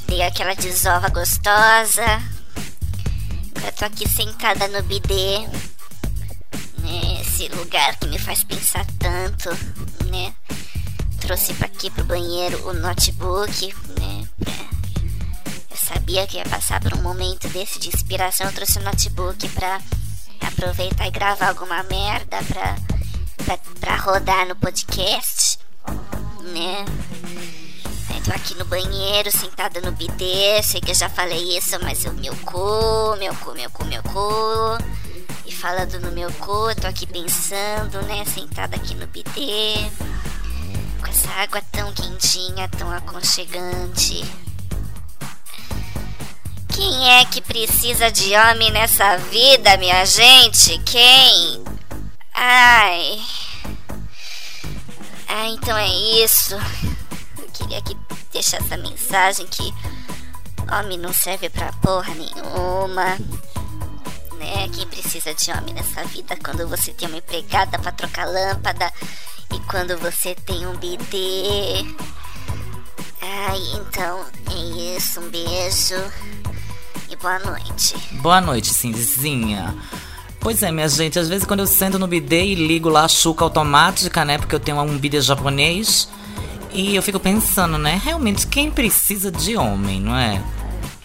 dei 0.06 0.22
aquela 0.22 0.54
desova 0.54 1.08
gostosa. 1.08 2.04
Agora 3.56 3.72
tô 3.72 3.84
aqui 3.84 4.08
sentada 4.08 4.68
no 4.68 4.82
bidê? 4.84 5.71
Esse 7.42 7.52
lugar 7.56 7.96
que 7.96 8.06
me 8.06 8.20
faz 8.20 8.44
pensar 8.44 8.86
tanto, 9.00 9.48
né? 10.08 10.32
Trouxe 11.20 11.52
pra 11.54 11.66
aqui 11.66 11.90
pro 11.90 12.04
banheiro 12.04 12.68
o 12.68 12.72
notebook, 12.72 13.74
né? 13.98 14.28
É. 14.46 15.72
Eu 15.72 15.76
sabia 15.76 16.24
que 16.28 16.36
ia 16.36 16.44
passar 16.44 16.80
por 16.80 16.94
um 16.94 17.02
momento 17.02 17.48
desse 17.48 17.80
de 17.80 17.88
inspiração. 17.88 18.46
Eu 18.46 18.52
trouxe 18.52 18.78
o 18.78 18.84
notebook 18.84 19.48
pra 19.48 19.80
aproveitar 20.40 21.08
e 21.08 21.10
gravar 21.10 21.48
alguma 21.48 21.82
merda 21.82 22.38
pra, 22.44 22.76
pra, 23.44 23.58
pra 23.80 23.96
rodar 23.96 24.46
no 24.46 24.54
podcast, 24.54 25.58
né? 26.44 26.84
Tô 28.24 28.30
aqui 28.30 28.54
no 28.54 28.64
banheiro, 28.66 29.32
sentada 29.32 29.80
no 29.80 29.90
bidê. 29.90 30.62
Sei 30.62 30.80
que 30.80 30.92
eu 30.92 30.94
já 30.94 31.08
falei 31.08 31.58
isso, 31.58 31.76
mas 31.82 32.04
o 32.04 32.12
meu 32.12 32.36
cu, 32.36 33.16
meu 33.18 33.34
cu, 33.34 33.52
meu 33.52 33.68
cu, 33.68 33.84
meu 33.86 34.02
cu. 34.04 35.01
E 35.44 35.52
falando 35.52 36.00
no 36.00 36.12
meu 36.12 36.32
cu, 36.34 36.74
tô 36.80 36.86
aqui 36.86 37.06
pensando, 37.06 38.00
né? 38.02 38.24
Sentada 38.24 38.76
aqui 38.76 38.94
no 38.94 39.06
bidê. 39.06 39.90
Com 41.00 41.06
essa 41.06 41.30
água 41.30 41.60
tão 41.72 41.92
quentinha, 41.92 42.68
tão 42.68 42.90
aconchegante. 42.90 44.24
Quem 46.68 47.10
é 47.10 47.24
que 47.24 47.40
precisa 47.40 48.10
de 48.10 48.34
homem 48.34 48.70
nessa 48.70 49.16
vida, 49.16 49.76
minha 49.76 50.04
gente? 50.04 50.78
Quem? 50.78 51.62
Ai. 52.32 53.20
Ah, 55.28 55.48
então 55.48 55.76
é 55.76 55.88
isso. 56.24 56.54
Eu 57.38 57.48
queria 57.52 57.82
que 57.82 57.96
deixar 58.32 58.58
essa 58.58 58.76
mensagem 58.76 59.46
que 59.46 59.72
homem 60.72 60.98
não 60.98 61.12
serve 61.12 61.50
pra 61.50 61.72
porra 61.74 62.14
nenhuma. 62.14 63.18
Né? 64.42 64.68
Quem 64.74 64.86
precisa 64.88 65.32
de 65.32 65.50
homem 65.52 65.72
nessa 65.72 66.02
vida 66.04 66.36
quando 66.44 66.66
você 66.68 66.92
tem 66.92 67.08
uma 67.08 67.18
empregada 67.18 67.78
pra 67.78 67.92
trocar 67.92 68.26
lâmpada 68.26 68.92
e 69.54 69.58
quando 69.60 69.96
você 69.98 70.34
tem 70.34 70.66
um 70.66 70.76
bidê. 70.76 71.86
Ai, 73.20 73.60
então 73.76 74.26
é 74.50 74.96
isso. 74.96 75.20
Um 75.20 75.30
beijo 75.30 75.94
e 77.08 77.14
boa 77.14 77.38
noite. 77.38 77.94
Boa 78.20 78.40
noite, 78.40 78.74
Cindyzinha. 78.74 79.76
Pois 80.40 80.60
é, 80.64 80.72
minha 80.72 80.88
gente, 80.88 81.20
às 81.20 81.28
vezes 81.28 81.46
quando 81.46 81.60
eu 81.60 81.66
sento 81.68 81.96
no 81.96 82.08
bidê 82.08 82.44
e 82.44 82.54
ligo 82.56 82.88
lá 82.88 83.04
a 83.04 83.08
chuca 83.08 83.44
automática, 83.44 84.24
né? 84.24 84.38
Porque 84.38 84.56
eu 84.56 84.60
tenho 84.60 84.80
um 84.80 84.98
bidê 84.98 85.20
japonês. 85.20 86.08
E 86.72 86.96
eu 86.96 87.02
fico 87.02 87.20
pensando, 87.20 87.78
né? 87.78 88.00
Realmente, 88.02 88.46
quem 88.46 88.70
precisa 88.70 89.30
de 89.30 89.56
homem, 89.56 90.00
não 90.00 90.16
é? 90.16 90.42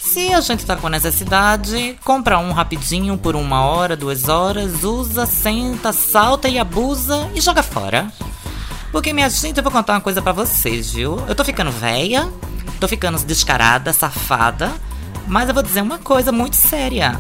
Se 0.08 0.34
a 0.34 0.40
gente 0.40 0.66
tá 0.66 0.78
com 0.78 0.88
necessidade, 0.88 2.00
compra 2.02 2.40
um 2.40 2.54
rapidinho 2.54 3.18
por 3.18 3.36
uma 3.36 3.66
hora, 3.66 3.94
duas 3.94 4.30
horas, 4.30 4.86
usa, 4.86 5.26
senta, 5.26 5.92
salta 5.92 6.48
e 6.48 6.58
abusa 6.58 7.30
e 7.36 7.42
joga 7.42 7.62
fora. 7.62 8.10
Porque, 8.90 9.12
minha 9.12 9.30
gente, 9.30 9.58
eu 9.58 9.64
vou 9.64 9.72
contar 9.72 9.94
uma 9.94 10.02
coisa 10.02 10.22
pra 10.22 10.32
vocês, 10.32 10.94
viu? 10.94 11.22
Eu 11.28 11.36
tô 11.36 11.44
ficando 11.44 11.72
velha, 11.72 12.30
tô 12.80 12.88
ficando 12.88 13.20
descarada, 13.26 13.92
safada, 13.92 14.72
mas 15.28 15.50
eu 15.50 15.54
vou 15.54 15.62
dizer 15.62 15.82
uma 15.82 15.98
coisa 16.00 16.32
muito 16.32 16.56
séria. 16.56 17.20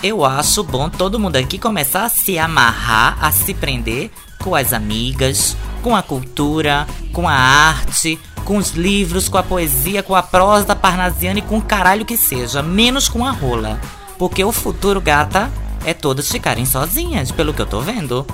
Eu 0.00 0.24
acho 0.24 0.62
bom 0.62 0.88
todo 0.88 1.18
mundo 1.18 1.34
aqui 1.34 1.58
começar 1.58 2.04
a 2.04 2.08
se 2.08 2.38
amarrar, 2.38 3.18
a 3.20 3.32
se 3.32 3.52
prender 3.52 4.12
com 4.38 4.54
as 4.54 4.72
amigas, 4.72 5.56
com 5.82 5.96
a 5.96 6.02
cultura, 6.02 6.86
com 7.12 7.28
a 7.28 7.34
arte, 7.34 8.16
com 8.48 8.56
os 8.56 8.70
livros, 8.70 9.28
com 9.28 9.36
a 9.36 9.42
poesia, 9.42 10.02
com 10.02 10.14
a 10.14 10.22
prosa 10.22 10.74
parnasiana 10.74 11.38
e 11.38 11.42
com 11.42 11.58
o 11.58 11.62
caralho 11.62 12.06
que 12.06 12.16
seja, 12.16 12.62
menos 12.62 13.06
com 13.06 13.22
a 13.26 13.30
rola. 13.30 13.78
Porque 14.18 14.42
o 14.42 14.50
futuro, 14.50 15.02
gata, 15.02 15.52
é 15.84 15.92
todas 15.92 16.32
ficarem 16.32 16.64
sozinhas, 16.64 17.30
pelo 17.30 17.52
que 17.52 17.60
eu 17.60 17.66
tô 17.66 17.82
vendo. 17.82 18.26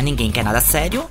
Ninguém 0.00 0.32
quer 0.32 0.42
nada 0.42 0.60
sério, 0.60 1.04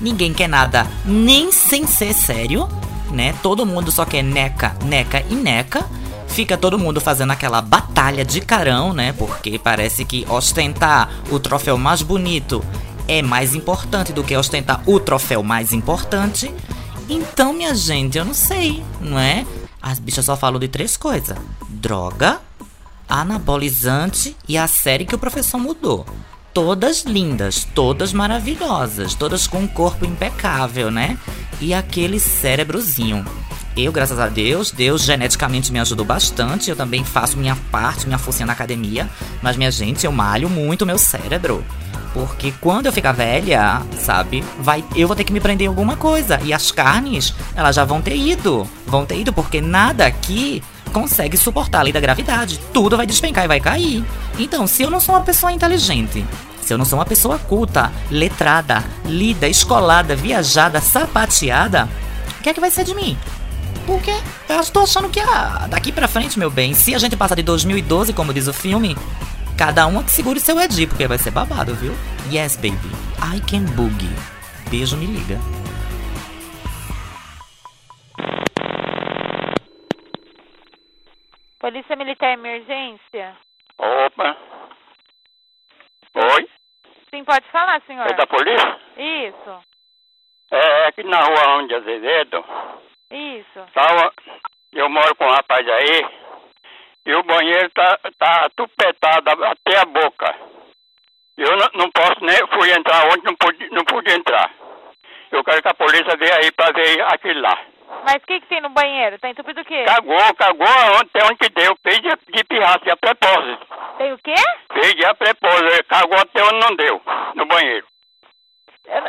ninguém 0.00 0.32
quer 0.32 0.48
nada 0.48 0.86
nem 1.04 1.50
sem 1.50 1.84
ser 1.84 2.14
sério, 2.14 2.68
né? 3.10 3.34
Todo 3.42 3.66
mundo 3.66 3.90
só 3.90 4.04
quer 4.04 4.22
neca, 4.22 4.76
neca 4.84 5.24
e 5.28 5.34
neca. 5.34 5.84
Fica 6.28 6.56
todo 6.56 6.78
mundo 6.78 7.00
fazendo 7.00 7.32
aquela 7.32 7.60
batalha 7.60 8.24
de 8.24 8.40
carão, 8.40 8.92
né? 8.92 9.14
Porque 9.14 9.58
parece 9.58 10.04
que 10.04 10.24
ostentar 10.28 11.10
o 11.28 11.40
troféu 11.40 11.76
mais 11.76 12.02
bonito 12.02 12.62
é 13.08 13.20
mais 13.20 13.52
importante 13.52 14.12
do 14.12 14.22
que 14.22 14.36
ostentar 14.36 14.80
o 14.86 15.00
troféu 15.00 15.42
mais 15.42 15.72
importante. 15.72 16.54
Então, 17.08 17.52
minha 17.52 17.74
gente, 17.74 18.18
eu 18.18 18.24
não 18.24 18.34
sei, 18.34 18.82
não 19.00 19.18
é? 19.18 19.46
As 19.80 19.98
bichas 19.98 20.24
só 20.24 20.36
falam 20.36 20.58
de 20.58 20.68
três 20.68 20.96
coisas: 20.96 21.36
droga, 21.68 22.40
anabolizante 23.08 24.36
e 24.48 24.58
a 24.58 24.66
série 24.66 25.04
que 25.04 25.14
o 25.14 25.18
professor 25.18 25.58
mudou. 25.58 26.04
Todas 26.52 27.02
lindas, 27.02 27.66
todas 27.74 28.12
maravilhosas, 28.12 29.14
todas 29.14 29.46
com 29.46 29.58
um 29.58 29.68
corpo 29.68 30.06
impecável, 30.06 30.90
né? 30.90 31.18
E 31.60 31.74
aquele 31.74 32.18
cérebrozinho. 32.18 33.24
Eu, 33.76 33.92
graças 33.92 34.18
a 34.18 34.28
Deus, 34.28 34.70
Deus 34.70 35.02
geneticamente 35.02 35.70
me 35.70 35.78
ajudou 35.78 36.04
bastante. 36.04 36.70
Eu 36.70 36.76
também 36.76 37.04
faço 37.04 37.36
minha 37.36 37.54
parte, 37.70 38.06
minha 38.06 38.16
forcinha 38.16 38.46
na 38.46 38.54
academia. 38.54 39.06
Mas, 39.42 39.58
minha 39.58 39.70
gente, 39.70 40.06
eu 40.06 40.12
malho 40.12 40.48
muito 40.48 40.86
meu 40.86 40.96
cérebro. 40.96 41.62
Porque 42.16 42.50
quando 42.62 42.86
eu 42.86 42.92
ficar 42.92 43.12
velha, 43.12 43.82
sabe, 43.98 44.42
vai, 44.58 44.82
eu 44.94 45.06
vou 45.06 45.14
ter 45.14 45.22
que 45.22 45.32
me 45.34 45.38
prender 45.38 45.66
em 45.66 45.68
alguma 45.68 45.96
coisa. 45.96 46.40
E 46.42 46.50
as 46.50 46.72
carnes, 46.72 47.34
elas 47.54 47.76
já 47.76 47.84
vão 47.84 48.00
ter 48.00 48.16
ido. 48.16 48.66
Vão 48.86 49.04
ter 49.04 49.20
ido, 49.20 49.34
porque 49.34 49.60
nada 49.60 50.06
aqui 50.06 50.62
consegue 50.94 51.36
suportar 51.36 51.80
a 51.80 51.82
lei 51.82 51.92
da 51.92 52.00
gravidade. 52.00 52.58
Tudo 52.72 52.96
vai 52.96 53.06
despencar 53.06 53.44
e 53.44 53.48
vai 53.48 53.60
cair. 53.60 54.02
Então, 54.38 54.66
se 54.66 54.82
eu 54.82 54.90
não 54.90 54.98
sou 54.98 55.14
uma 55.14 55.20
pessoa 55.20 55.52
inteligente, 55.52 56.24
se 56.62 56.72
eu 56.72 56.78
não 56.78 56.86
sou 56.86 56.98
uma 56.98 57.04
pessoa 57.04 57.38
culta, 57.38 57.92
letrada, 58.10 58.82
lida, 59.04 59.46
escolada, 59.46 60.16
viajada, 60.16 60.80
sapateada, 60.80 61.86
o 62.38 62.42
que 62.42 62.48
é 62.48 62.54
que 62.54 62.60
vai 62.60 62.70
ser 62.70 62.84
de 62.84 62.94
mim? 62.94 63.18
Porque 63.84 64.14
eu 64.48 64.60
estou 64.60 64.84
achando 64.84 65.10
que 65.10 65.20
ah, 65.20 65.66
daqui 65.68 65.92
pra 65.92 66.08
frente, 66.08 66.38
meu 66.38 66.50
bem, 66.50 66.72
se 66.72 66.94
a 66.94 66.98
gente 66.98 67.14
passar 67.14 67.34
de 67.34 67.42
2012, 67.42 68.14
como 68.14 68.32
diz 68.32 68.48
o 68.48 68.54
filme, 68.54 68.96
cada 69.56 69.86
uma 69.86 70.04
que 70.04 70.10
segure 70.10 70.38
seu 70.40 70.60
Edi, 70.60 70.86
porque 70.86 71.06
vai 71.06 71.18
ser 71.18 71.30
babado, 71.30 71.74
viu? 71.74 71.92
Yes, 72.32 72.56
baby, 72.56 72.90
I 73.22 73.40
can 73.40 73.64
boogie. 73.74 74.14
Beijo, 74.70 74.96
me 74.96 75.06
liga. 75.06 75.38
Polícia 81.58 81.96
Militar 81.96 82.32
Emergência? 82.32 83.36
Opa. 83.78 84.36
Oi? 86.14 86.48
Sim, 87.10 87.24
pode 87.24 87.46
falar, 87.50 87.80
senhor. 87.86 88.06
É 88.06 88.14
da 88.14 88.26
polícia? 88.26 88.78
Isso, 88.96 89.60
É 90.50 90.86
aqui 90.86 91.02
na 91.02 91.20
rua 91.20 91.58
onde 91.58 91.74
Azevedo. 91.74 92.44
isso. 93.10 93.60
Tava, 93.74 94.12
eu 94.72 94.88
moro 94.88 95.14
com 95.16 95.24
um 95.24 95.30
rapaz 95.30 95.66
aí. 95.68 96.06
E 97.06 97.14
o 97.14 97.22
banheiro 97.22 97.70
tá, 97.70 97.98
tá 98.18 98.50
tupetado 98.56 99.44
até 99.44 99.78
a 99.78 99.84
boca. 99.84 100.34
Eu 101.38 101.56
não, 101.56 101.68
não 101.74 101.90
posso 101.92 102.24
nem. 102.24 102.36
Fui 102.48 102.72
entrar 102.72 103.06
ontem, 103.06 103.22
não 103.24 103.36
pude, 103.36 103.70
não 103.70 103.84
pude 103.84 104.12
entrar. 104.12 104.50
Eu 105.30 105.44
quero 105.44 105.62
que 105.62 105.68
a 105.68 105.74
polícia 105.74 106.16
venha 106.16 106.34
aí 106.36 106.50
pra 106.50 106.72
ver 106.72 107.00
aquilo 107.02 107.40
lá. 107.40 107.56
Mas 108.04 108.16
o 108.16 108.26
que, 108.26 108.40
que 108.40 108.46
tem 108.46 108.60
no 108.60 108.70
banheiro? 108.70 109.18
Tá 109.18 109.28
entupido 109.28 109.60
o 109.60 109.64
quê? 109.64 109.84
Cagou, 109.84 110.34
cagou 110.34 110.66
até 111.00 111.24
onde 111.24 111.36
que 111.36 111.48
deu. 111.50 111.76
Fez 111.82 112.00
de, 112.00 112.08
de 112.32 112.44
pirraça, 112.44 112.80
de 112.80 112.90
a 112.90 112.96
propósito. 112.96 113.66
Tem 113.98 114.12
o 114.12 114.18
quê? 114.18 114.34
Fez 114.72 114.94
de 114.94 115.04
a 115.06 115.14
propósito. 115.14 115.84
Cagou 115.88 116.18
até 116.18 116.42
onde 116.42 116.66
não 116.66 116.76
deu, 116.76 117.00
no 117.34 117.46
banheiro. 117.46 117.86
Eu 118.86 119.02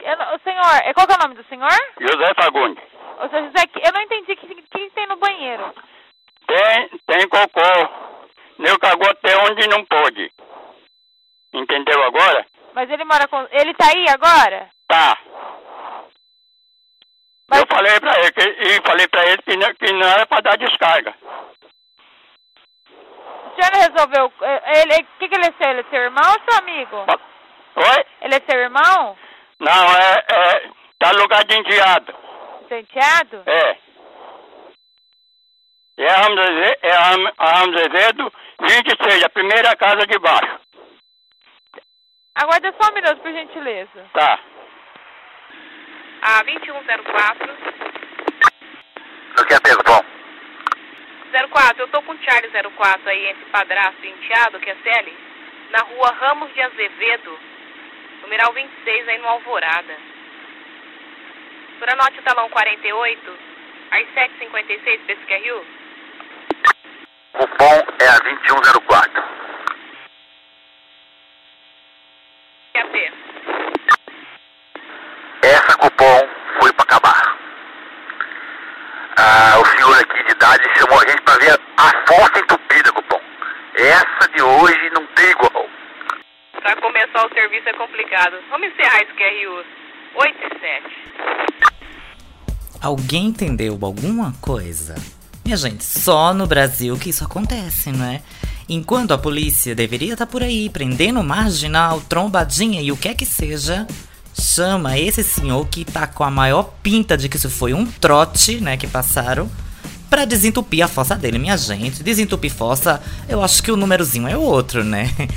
eu 0.00 0.38
senhor, 0.40 0.76
é- 0.84 0.92
qual 0.94 1.06
que 1.06 1.12
é 1.12 1.16
o 1.16 1.22
nome 1.22 1.34
do 1.34 1.44
senhor? 1.44 1.70
José 2.00 2.32
Fagundes. 2.34 2.82
O 3.18 3.28
senhor 3.28 3.44
José, 3.44 3.64
eu 3.84 3.92
não 3.92 4.00
entendi 4.02 4.32
o 4.32 4.36
que, 4.36 4.46
que, 4.46 4.62
que 4.62 4.90
tem 4.90 5.06
no 5.06 5.16
banheiro. 5.16 5.74
Tem, 6.50 6.88
tem 7.06 7.28
cocô. 7.28 7.60
Neu 8.58 8.76
cagou 8.80 9.08
até 9.08 9.36
onde 9.38 9.68
não 9.68 9.84
pôde. 9.84 10.32
Entendeu 11.54 12.02
agora? 12.02 12.44
Mas 12.74 12.90
ele 12.90 13.04
mora 13.04 13.28
com... 13.28 13.46
Ele 13.52 13.72
tá 13.74 13.86
aí 13.86 14.04
agora? 14.08 14.68
Tá. 14.88 15.16
Mas- 17.48 17.60
Eu 17.60 17.66
falei 17.68 18.00
pra 18.00 18.18
ele, 18.18 18.32
que, 18.32 18.42
e 18.42 18.82
falei 18.86 19.06
pra 19.08 19.26
ele 19.26 19.42
que 19.42 19.56
não, 19.56 19.74
que 19.74 19.92
não 19.92 20.08
era 20.08 20.26
pra 20.26 20.40
dar 20.40 20.56
descarga. 20.58 21.14
O 22.86 23.54
senhor 23.54 23.72
resolveu... 23.90 24.32
eh, 24.42 24.80
Ele, 24.82 25.02
o 25.02 25.06
que, 25.18 25.28
que 25.28 25.34
ele 25.34 25.46
é 25.46 25.52
seu? 25.52 25.70
Ele 25.70 25.80
é 25.80 25.84
seu 25.90 26.00
irmão 26.02 26.24
ou 26.32 26.40
seu 26.48 26.58
amigo? 26.58 26.96
Oi? 27.76 28.04
Ele 28.22 28.34
é 28.34 28.40
seu 28.48 28.58
irmão? 28.60 29.16
Não, 29.60 29.96
é, 29.96 30.24
é. 30.28 30.70
Tá 30.98 31.10
lugar 31.12 31.44
de 31.44 31.56
enteado. 31.58 32.14
Enteado? 32.70 33.42
É. 33.46 33.76
É 36.00 36.08
a 36.08 36.16
Ramos 36.16 36.38
Azevedo, 36.38 36.78
é 36.80 36.92
a 36.92 37.10
a 37.36 37.58
Ramos 37.58 37.76
Azevedo, 37.76 38.32
26, 38.62 39.22
a 39.22 39.28
primeira 39.28 39.76
casa 39.76 40.06
de 40.06 40.18
baixo. 40.18 40.58
Aguarda 42.36 42.74
só 42.80 42.90
um 42.90 42.94
minuto, 42.94 43.20
por 43.20 43.30
gentileza. 43.30 44.06
Tá. 44.14 44.40
Ah, 46.22 46.42
2104. 46.42 47.52
Eu 49.36 49.46
quero 49.46 49.60
perguntar. 49.60 50.04
04, 51.50 51.82
eu 51.82 51.88
tô 51.88 52.00
com 52.00 52.12
o 52.12 52.18
Charlie 52.22 52.50
04 52.50 53.10
aí, 53.10 53.26
entre 53.26 53.44
padrasto 53.50 54.02
e 54.02 54.08
enteado, 54.08 54.58
que 54.58 54.70
é 54.70 54.76
Celi, 54.76 55.18
na 55.70 55.80
rua 55.80 56.16
Ramos 56.18 56.50
de 56.54 56.62
Azevedo, 56.62 57.38
numeral 58.22 58.54
26, 58.54 59.06
aí 59.06 59.18
no 59.18 59.28
Alvorada. 59.28 59.96
Por 61.78 61.90
anote 61.90 62.20
o 62.20 62.22
talão 62.22 62.48
48, 62.48 63.38
às 63.90 64.06
7h56, 64.14 65.00
PSQRU. 65.06 65.79
É 68.00 68.08
a 68.08 68.18
2104. 68.18 69.22
QAP. 72.72 73.12
Essa 75.42 75.76
cupom 75.76 76.28
foi 76.58 76.72
pra 76.72 76.84
acabar. 76.84 77.36
Ah, 79.18 79.60
o 79.60 79.66
senhor 79.66 80.00
aqui 80.00 80.24
de 80.24 80.32
idade 80.32 80.64
chamou 80.78 80.98
a 80.98 81.06
gente 81.10 81.20
pra 81.20 81.36
ver 81.36 81.60
a 81.76 82.06
força 82.06 82.38
entupida, 82.38 82.90
cupom. 82.90 83.20
Essa 83.74 84.28
de 84.34 84.42
hoje 84.42 84.90
não 84.94 85.06
tem 85.08 85.30
igual. 85.32 85.68
Pra 86.62 86.76
começar 86.76 87.26
o 87.26 87.34
serviço 87.34 87.68
é 87.68 87.72
complicado. 87.74 88.38
Vamos 88.48 88.68
encerrar 88.68 89.02
esse 89.02 89.12
QRU. 89.12 89.62
8 90.14 90.38
e 90.42 90.58
7. 90.58 90.96
Alguém 92.82 93.26
entendeu 93.26 93.78
alguma 93.82 94.32
coisa? 94.40 94.94
Minha 95.50 95.58
gente, 95.58 95.84
só 95.84 96.32
no 96.32 96.46
Brasil 96.46 96.96
que 96.96 97.10
isso 97.10 97.24
acontece, 97.24 97.90
não 97.90 98.04
é? 98.04 98.22
Enquanto 98.68 99.10
a 99.10 99.18
polícia 99.18 99.74
deveria 99.74 100.12
estar 100.12 100.24
por 100.24 100.44
aí 100.44 100.70
prendendo 100.70 101.24
marginal, 101.24 102.00
trombadinha 102.02 102.80
e 102.80 102.92
o 102.92 102.96
que 102.96 103.08
é 103.08 103.14
que 103.14 103.26
seja, 103.26 103.84
chama 104.32 104.96
esse 104.96 105.24
senhor 105.24 105.66
que 105.66 105.84
tá 105.84 106.06
com 106.06 106.22
a 106.22 106.30
maior 106.30 106.74
pinta 106.84 107.16
de 107.16 107.28
que 107.28 107.36
isso 107.36 107.50
foi 107.50 107.74
um 107.74 107.84
trote, 107.84 108.60
né, 108.60 108.76
que 108.76 108.86
passaram, 108.86 109.50
pra 110.08 110.24
desentupir 110.24 110.84
a 110.84 110.86
fossa 110.86 111.16
dele, 111.16 111.36
minha 111.36 111.56
gente. 111.56 112.00
Desentupir 112.00 112.52
fossa, 112.52 113.02
eu 113.28 113.42
acho 113.42 113.60
que 113.60 113.72
o 113.72 113.76
númerozinho 113.76 114.28
é 114.28 114.36
outro, 114.36 114.84
né? 114.84 115.10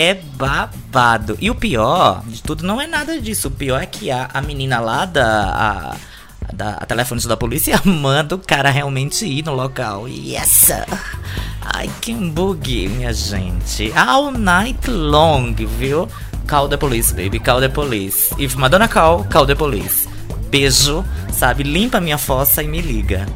É 0.00 0.14
babado. 0.14 1.36
E 1.40 1.50
o 1.50 1.56
pior 1.56 2.22
de 2.24 2.40
tudo 2.40 2.64
não 2.64 2.80
é 2.80 2.86
nada 2.86 3.20
disso. 3.20 3.48
O 3.48 3.50
pior 3.50 3.82
é 3.82 3.86
que 3.86 4.12
a, 4.12 4.30
a 4.32 4.40
menina 4.40 4.78
lá 4.78 5.04
da. 5.04 5.50
A, 5.50 5.96
da 6.58 6.70
a 6.70 6.84
telefonista 6.84 7.28
da 7.28 7.36
polícia 7.36 7.80
manda 7.86 8.34
o 8.34 8.38
cara 8.38 8.68
realmente 8.68 9.24
ir 9.24 9.44
no 9.44 9.54
local. 9.54 10.08
Yes! 10.08 10.72
Ai, 11.62 11.88
que 12.00 12.12
bug, 12.12 12.88
minha 12.88 13.12
gente. 13.12 13.92
All 13.94 14.32
night 14.32 14.90
long, 14.90 15.54
viu? 15.54 16.08
Call 16.48 16.68
the 16.68 16.76
police, 16.76 17.14
baby. 17.14 17.38
Call 17.38 17.60
the 17.60 17.68
police. 17.68 18.34
If 18.38 18.56
Madonna 18.56 18.88
call, 18.88 19.24
call 19.24 19.46
the 19.46 19.54
police. 19.54 20.08
Beijo, 20.50 21.04
sabe? 21.30 21.62
Limpa 21.62 22.00
minha 22.00 22.18
fossa 22.18 22.62
e 22.62 22.66
me 22.66 22.80
liga. 22.80 23.26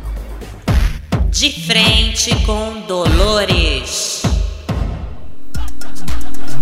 De 1.31 1.51
frente 1.67 2.35
com 2.45 2.81
Dolores. 2.89 4.23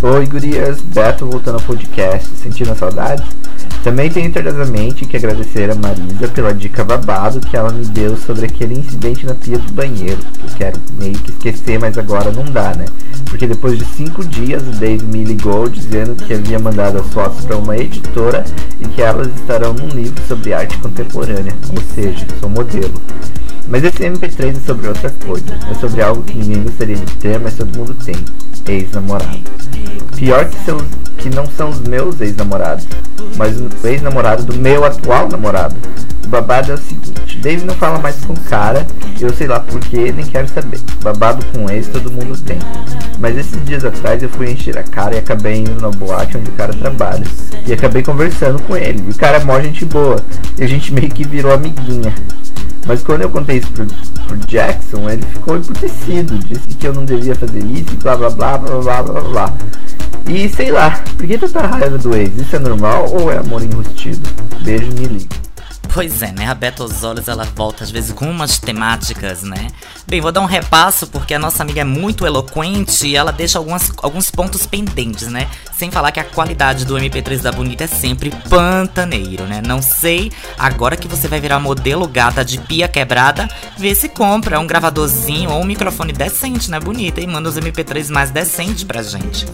Oi, 0.03 0.27
gurias, 0.27 0.81
Beto 0.81 1.27
voltando 1.27 1.57
ao 1.57 1.61
podcast, 1.62 2.29
sentindo 2.37 2.73
a 2.73 2.75
saudade? 2.75 3.39
Também 3.83 4.11
tenho 4.11 4.27
internamente 4.27 5.07
que 5.07 5.16
agradecer 5.16 5.71
a 5.71 5.75
Marisa 5.75 6.29
pela 6.29 6.53
dica 6.53 6.85
babado 6.85 7.40
que 7.40 7.57
ela 7.57 7.73
me 7.73 7.85
deu 7.87 8.14
sobre 8.16 8.45
aquele 8.45 8.75
incidente 8.75 9.25
na 9.25 9.35
pia 9.35 9.59
do 9.59 9.73
banheiro. 9.73 10.19
Eu 10.43 10.55
quero 10.55 10.79
meio 10.99 11.14
que 11.14 11.31
esquecer, 11.31 11.81
mas 11.81 11.97
agora 11.97 12.31
não 12.31 12.45
dá, 12.45 12.75
né? 12.75 12.85
Porque 13.31 13.47
depois 13.47 13.79
de 13.79 13.85
cinco 13.87 14.23
dias 14.23 14.62
o 14.62 14.73
Dave 14.73 15.07
me 15.07 15.25
ligou 15.25 15.66
dizendo 15.69 16.14
que 16.14 16.35
havia 16.35 16.59
mandado 16.59 16.99
as 16.99 17.07
fotos 17.09 17.45
para 17.47 17.57
uma 17.57 17.77
editora 17.77 18.45
e 18.81 18.87
que 18.87 19.01
elas 19.01 19.29
estarão 19.29 19.73
num 19.73 19.88
livro 19.88 20.21
sobre 20.29 20.53
arte 20.53 20.77
contemporânea, 20.79 21.55
ou 21.71 21.83
seja, 21.95 22.27
sou 22.38 22.51
modelo. 22.51 23.01
Mas 23.66 23.85
esse 23.85 23.99
MP3 23.99 24.57
é 24.57 24.61
sobre 24.61 24.88
outra 24.88 25.11
coisa. 25.25 25.59
É 25.71 25.75
sobre 25.75 26.03
algo 26.03 26.23
que 26.23 26.37
ninguém 26.37 26.64
gostaria 26.64 26.97
de 26.97 27.16
ter, 27.16 27.38
mas 27.38 27.55
todo 27.55 27.79
mundo 27.79 27.95
tem. 28.05 28.16
Ex-namorado. 28.70 29.40
Pior 30.16 30.48
que, 30.48 30.64
são, 30.64 30.78
que 31.18 31.28
não 31.30 31.46
são 31.46 31.70
os 31.70 31.80
meus 31.80 32.20
ex-namorados, 32.20 32.87
mas 33.37 33.61
o 33.61 33.68
ex-namorado 33.85 34.44
do 34.44 34.56
meu 34.56 34.85
atual 34.85 35.28
namorado. 35.28 35.76
O 36.24 36.28
babado 36.28 36.70
é 36.70 36.74
o 36.74 36.78
seguinte, 36.78 37.38
Dave 37.38 37.64
não 37.64 37.74
fala 37.74 37.98
mais 37.98 38.16
com 38.24 38.35
o 38.35 38.40
cara, 38.40 38.87
eu 39.20 39.33
sei 39.35 39.46
lá 39.46 39.61
porquê, 39.61 40.12
nem 40.12 40.24
quero 40.24 40.46
saber. 40.48 40.78
Babado 41.02 41.44
com 41.46 41.70
ex 41.70 41.88
todo 41.88 42.11
mundo 42.11 42.38
tem. 42.42 42.59
Mas 43.18 43.37
esses 43.37 43.64
dias 43.64 43.85
atrás 43.85 44.22
eu 44.22 44.28
fui 44.28 44.50
encher 44.50 44.78
a 44.78 44.83
cara 44.83 45.14
e 45.14 45.18
acabei 45.18 45.61
indo 45.61 45.80
na 45.80 45.90
boate 45.90 46.37
onde 46.37 46.50
o 46.50 46.52
cara 46.52 46.72
trabalha. 46.72 47.24
E 47.66 47.72
acabei 47.72 48.02
conversando 48.02 48.61
com 48.62 48.76
ele. 48.76 49.02
E 49.06 49.11
o 49.11 49.14
cara 49.14 49.38
é 49.38 49.44
mó 49.44 49.59
gente 49.61 49.85
boa. 49.85 50.16
E 50.59 50.62
a 50.62 50.66
gente 50.66 50.92
meio 50.92 51.09
que 51.09 51.26
virou 51.26 51.52
amiguinha. 51.52 52.14
Mas 52.87 53.03
quando 53.03 53.23
eu 53.23 53.31
contei 53.31 53.59
isso 53.59 53.71
pro, 53.73 53.87
pro 53.87 54.37
Jackson, 54.47 55.09
ele 55.09 55.23
ficou 55.27 55.57
emputecido, 55.57 56.38
disse 56.38 56.69
que 56.77 56.87
eu 56.87 56.95
não 56.95 57.05
devia 57.05 57.35
fazer 57.35 57.62
isso 57.64 57.93
e 57.93 57.97
blá 57.97 58.16
blá 58.16 58.31
blá 58.31 58.59
blá 58.59 58.81
blá 58.81 59.03
blá 59.03 59.21
blá. 59.21 59.55
E 60.29 60.49
sei 60.49 60.71
lá, 60.71 60.90
por 61.16 61.27
que 61.27 61.38
tanta 61.38 61.66
raiva 61.66 61.99
do 61.99 62.14
ex? 62.14 62.37
Isso 62.37 62.57
é 62.57 62.59
normal 62.59 63.07
ou 63.11 63.31
é 63.31 63.38
amor 63.38 63.62
enrustido? 63.62 64.29
Beijo, 64.62 64.87
me 64.93 65.07
liga. 65.07 65.49
Pois 65.92 66.22
é, 66.22 66.31
né? 66.31 66.46
A 66.46 66.55
Beto 66.55 66.85
Osólios, 66.85 67.26
ela 67.26 67.44
volta 67.44 67.83
às 67.83 67.90
vezes 67.90 68.12
com 68.12 68.31
umas 68.31 68.59
temáticas, 68.61 69.42
né? 69.42 69.66
Bem, 70.07 70.20
vou 70.20 70.31
dar 70.31 70.40
um 70.40 70.46
repasso 70.46 71.07
porque 71.09 71.35
a 71.35 71.38
nossa 71.38 71.62
amiga 71.64 71.81
é 71.81 71.85
muito 71.85 72.24
eloquente 72.24 73.09
e 73.09 73.16
ela 73.16 73.33
deixa 73.33 73.59
algumas, 73.59 73.92
alguns 74.00 74.31
pontos 74.31 74.66
pendentes, 74.66 75.26
né? 75.26 75.48
Sem 75.76 75.90
falar 75.90 76.12
que 76.12 76.20
a 76.20 76.24
qualidade 76.24 76.85
do 76.85 76.94
MP3 76.94 77.40
da 77.40 77.50
Bonita 77.50 77.85
é 77.85 77.87
sempre 77.88 78.31
pantaneiro, 78.48 79.46
né? 79.46 79.61
Não 79.66 79.83
sei, 79.83 80.31
agora 80.57 80.96
que 80.96 81.09
você 81.09 81.26
vai 81.26 81.40
virar 81.40 81.59
modelo 81.59 82.07
gata 82.07 82.44
de 82.44 82.59
pia 82.59 82.87
quebrada, 82.87 83.48
vê 83.76 83.92
se 83.94 84.09
compra 84.09 84.61
um 84.61 84.66
gravadorzinho 84.66 85.50
ou 85.50 85.61
um 85.61 85.64
microfone 85.64 86.12
decente, 86.12 86.70
né, 86.70 86.79
Bonita? 86.79 87.20
E 87.20 87.26
manda 87.26 87.48
os 87.48 87.57
MP3 87.57 88.11
mais 88.11 88.31
decentes 88.31 88.85
pra 88.85 89.03
gente. 89.03 89.44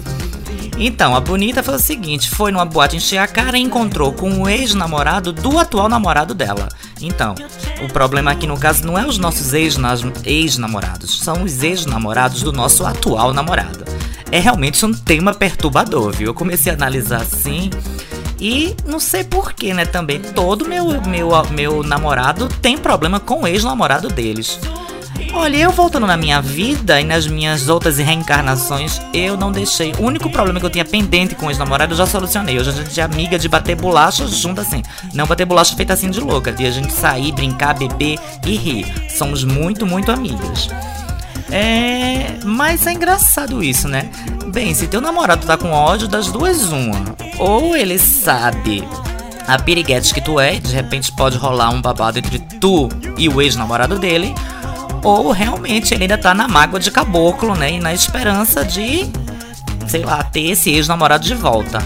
Então, 0.78 1.16
a 1.16 1.20
Bonita 1.20 1.62
foi 1.62 1.74
o 1.74 1.78
seguinte: 1.78 2.28
foi 2.30 2.52
numa 2.52 2.64
boate 2.64 2.96
encher 2.96 3.18
a 3.18 3.26
cara 3.26 3.56
e 3.58 3.62
encontrou 3.62 4.12
com 4.12 4.42
o 4.42 4.48
ex-namorado 4.48 5.32
do 5.32 5.58
atual 5.58 5.88
namorado 5.88 6.34
dela. 6.34 6.68
Então, 7.00 7.34
o 7.82 7.92
problema 7.92 8.30
aqui 8.30 8.46
no 8.46 8.58
caso 8.58 8.84
não 8.86 8.98
é 8.98 9.06
os 9.06 9.18
nossos 9.18 9.52
ex-namorados, 9.54 11.18
são 11.20 11.44
os 11.44 11.62
ex-namorados 11.62 12.42
do 12.42 12.52
nosso 12.52 12.84
atual 12.84 13.32
namorado. 13.32 13.84
É 14.30 14.38
realmente 14.38 14.84
um 14.84 14.92
tema 14.92 15.32
perturbador, 15.32 16.12
viu? 16.12 16.28
Eu 16.28 16.34
comecei 16.34 16.72
a 16.72 16.74
analisar 16.74 17.22
assim. 17.22 17.70
E 18.38 18.76
não 18.84 19.00
sei 19.00 19.24
porquê, 19.24 19.72
né? 19.72 19.86
Também 19.86 20.20
todo 20.20 20.68
meu, 20.68 21.00
meu, 21.02 21.30
meu 21.52 21.82
namorado 21.82 22.48
tem 22.60 22.76
problema 22.76 23.18
com 23.18 23.42
o 23.42 23.46
ex-namorado 23.46 24.08
deles. 24.08 24.60
Olha, 25.32 25.56
eu 25.56 25.70
voltando 25.70 26.06
na 26.06 26.16
minha 26.16 26.40
vida 26.40 27.00
e 27.00 27.04
nas 27.04 27.26
minhas 27.26 27.68
outras 27.68 27.98
reencarnações, 27.98 29.00
eu 29.12 29.36
não 29.36 29.52
deixei. 29.52 29.92
O 29.98 30.02
único 30.02 30.30
problema 30.30 30.58
que 30.58 30.66
eu 30.66 30.70
tinha 30.70 30.84
pendente 30.84 31.34
com 31.34 31.46
o 31.46 31.50
ex-namorado 31.50 31.92
eu 31.92 31.96
já 31.96 32.06
solucionei. 32.06 32.58
Hoje 32.58 32.70
a 32.70 32.72
gente 32.72 33.00
é 33.00 33.02
amiga 33.02 33.38
de 33.38 33.48
bater 33.48 33.76
bolacha 33.76 34.26
junto 34.26 34.60
assim. 34.60 34.82
Não 35.12 35.26
bater 35.26 35.44
bolacha 35.44 35.76
feita 35.76 35.92
assim 35.92 36.10
de 36.10 36.20
louca, 36.20 36.52
de 36.52 36.66
a 36.66 36.70
gente 36.70 36.92
sair, 36.92 37.32
brincar, 37.32 37.74
beber 37.74 38.18
e 38.44 38.56
rir. 38.56 39.10
Somos 39.10 39.44
muito, 39.44 39.86
muito 39.86 40.10
amigas. 40.10 40.68
É. 41.50 42.38
Mas 42.44 42.86
é 42.86 42.92
engraçado 42.92 43.62
isso, 43.62 43.88
né? 43.88 44.10
Bem, 44.48 44.74
se 44.74 44.86
teu 44.86 45.00
namorado 45.00 45.46
tá 45.46 45.56
com 45.56 45.70
ódio 45.70 46.08
das 46.08 46.28
duas, 46.28 46.70
uma. 46.72 47.04
Ou 47.38 47.76
ele 47.76 47.98
sabe 47.98 48.82
a 49.46 49.58
piriguete 49.58 50.12
que 50.12 50.20
tu 50.20 50.40
é, 50.40 50.58
de 50.58 50.74
repente 50.74 51.12
pode 51.12 51.38
rolar 51.38 51.70
um 51.70 51.80
babado 51.80 52.18
entre 52.18 52.38
tu 52.38 52.88
e 53.16 53.28
o 53.28 53.40
ex-namorado 53.40 53.98
dele, 53.98 54.34
ou 55.06 55.30
realmente 55.30 55.94
ele 55.94 56.02
ainda 56.04 56.18
tá 56.18 56.34
na 56.34 56.48
mágoa 56.48 56.80
de 56.80 56.90
caboclo, 56.90 57.54
né? 57.54 57.72
E 57.72 57.78
na 57.78 57.94
esperança 57.94 58.64
de, 58.64 59.06
sei 59.86 60.04
lá, 60.04 60.22
ter 60.24 60.50
esse 60.50 60.70
ex-namorado 60.70 61.24
de 61.24 61.34
volta 61.34 61.78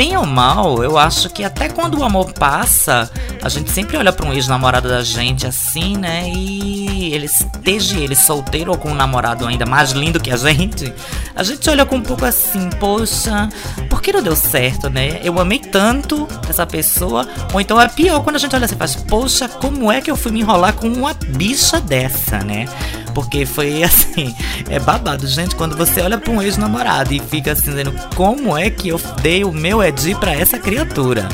bem 0.00 0.16
ou 0.16 0.24
mal, 0.24 0.82
eu 0.82 0.96
acho 0.96 1.28
que 1.28 1.44
até 1.44 1.68
quando 1.68 1.98
o 1.98 2.02
amor 2.02 2.32
passa, 2.32 3.10
a 3.42 3.50
gente 3.50 3.70
sempre 3.70 3.98
olha 3.98 4.10
para 4.10 4.26
um 4.26 4.32
ex-namorado 4.32 4.88
da 4.88 5.02
gente 5.02 5.46
assim, 5.46 5.94
né? 5.94 6.26
E 6.26 7.12
ele 7.12 7.26
esteja 7.26 7.98
ele 7.98 8.16
solteiro 8.16 8.70
ou 8.70 8.78
com 8.78 8.92
um 8.92 8.94
namorado 8.94 9.46
ainda 9.46 9.66
mais 9.66 9.90
lindo 9.90 10.18
que 10.18 10.30
a 10.30 10.38
gente, 10.38 10.90
a 11.36 11.42
gente 11.42 11.68
olha 11.68 11.84
com 11.84 11.96
um 11.96 12.02
pouco 12.02 12.24
assim, 12.24 12.70
poxa, 12.80 13.50
por 13.90 14.00
que 14.00 14.10
não 14.10 14.22
deu 14.22 14.34
certo, 14.34 14.88
né? 14.88 15.20
Eu 15.22 15.38
amei 15.38 15.58
tanto 15.58 16.26
essa 16.48 16.64
pessoa. 16.64 17.28
Ou 17.52 17.60
então 17.60 17.78
é 17.78 17.86
pior 17.86 18.24
quando 18.24 18.36
a 18.36 18.38
gente 18.38 18.56
olha 18.56 18.64
assim 18.64 18.76
faz, 18.76 18.96
poxa, 18.96 19.50
como 19.50 19.92
é 19.92 20.00
que 20.00 20.10
eu 20.10 20.16
fui 20.16 20.32
me 20.32 20.40
enrolar 20.40 20.72
com 20.72 20.88
uma 20.88 21.12
bicha 21.12 21.78
dessa, 21.78 22.38
né? 22.38 22.64
Porque 23.10 23.44
foi 23.44 23.82
assim, 23.82 24.34
é 24.68 24.78
babado, 24.78 25.26
gente, 25.26 25.54
quando 25.54 25.76
você 25.76 26.00
olha 26.00 26.18
para 26.18 26.32
um 26.32 26.40
ex-namorado 26.40 27.12
e 27.12 27.20
fica 27.20 27.52
assim 27.52 27.70
dizendo 27.70 27.92
como 28.14 28.56
é 28.56 28.70
que 28.70 28.88
eu 28.88 29.00
dei 29.20 29.44
o 29.44 29.52
meu 29.52 29.82
Edi 29.82 30.14
para 30.14 30.32
essa 30.32 30.58
criatura. 30.58 31.28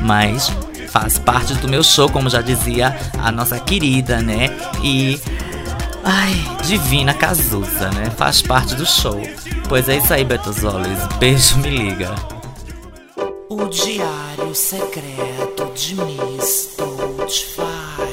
Mas 0.00 0.50
faz 0.88 1.18
parte 1.18 1.54
do 1.54 1.68
meu 1.68 1.82
show, 1.82 2.10
como 2.10 2.28
já 2.28 2.42
dizia 2.42 2.96
a 3.18 3.32
nossa 3.32 3.58
querida, 3.58 4.20
né? 4.20 4.50
E 4.82 5.18
ai, 6.04 6.34
divina 6.64 7.14
Cazuza, 7.14 7.90
né? 7.90 8.10
Faz 8.16 8.42
parte 8.42 8.74
do 8.74 8.84
show. 8.84 9.20
Pois 9.68 9.88
é 9.88 9.96
isso 9.96 10.12
aí, 10.12 10.24
Betozoles. 10.24 10.98
Beijo, 11.18 11.56
me 11.58 11.70
liga. 11.70 12.14
O 13.48 13.68
diário 13.68 14.54
secreto 14.54 15.72
de 15.74 15.94
Miss 15.94 16.76
Fine. 17.28 18.11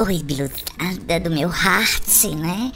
Oi, 0.00 0.22
blusada 0.22 1.18
do 1.18 1.28
meu 1.28 1.50
heart, 1.50 2.24
né? 2.36 2.70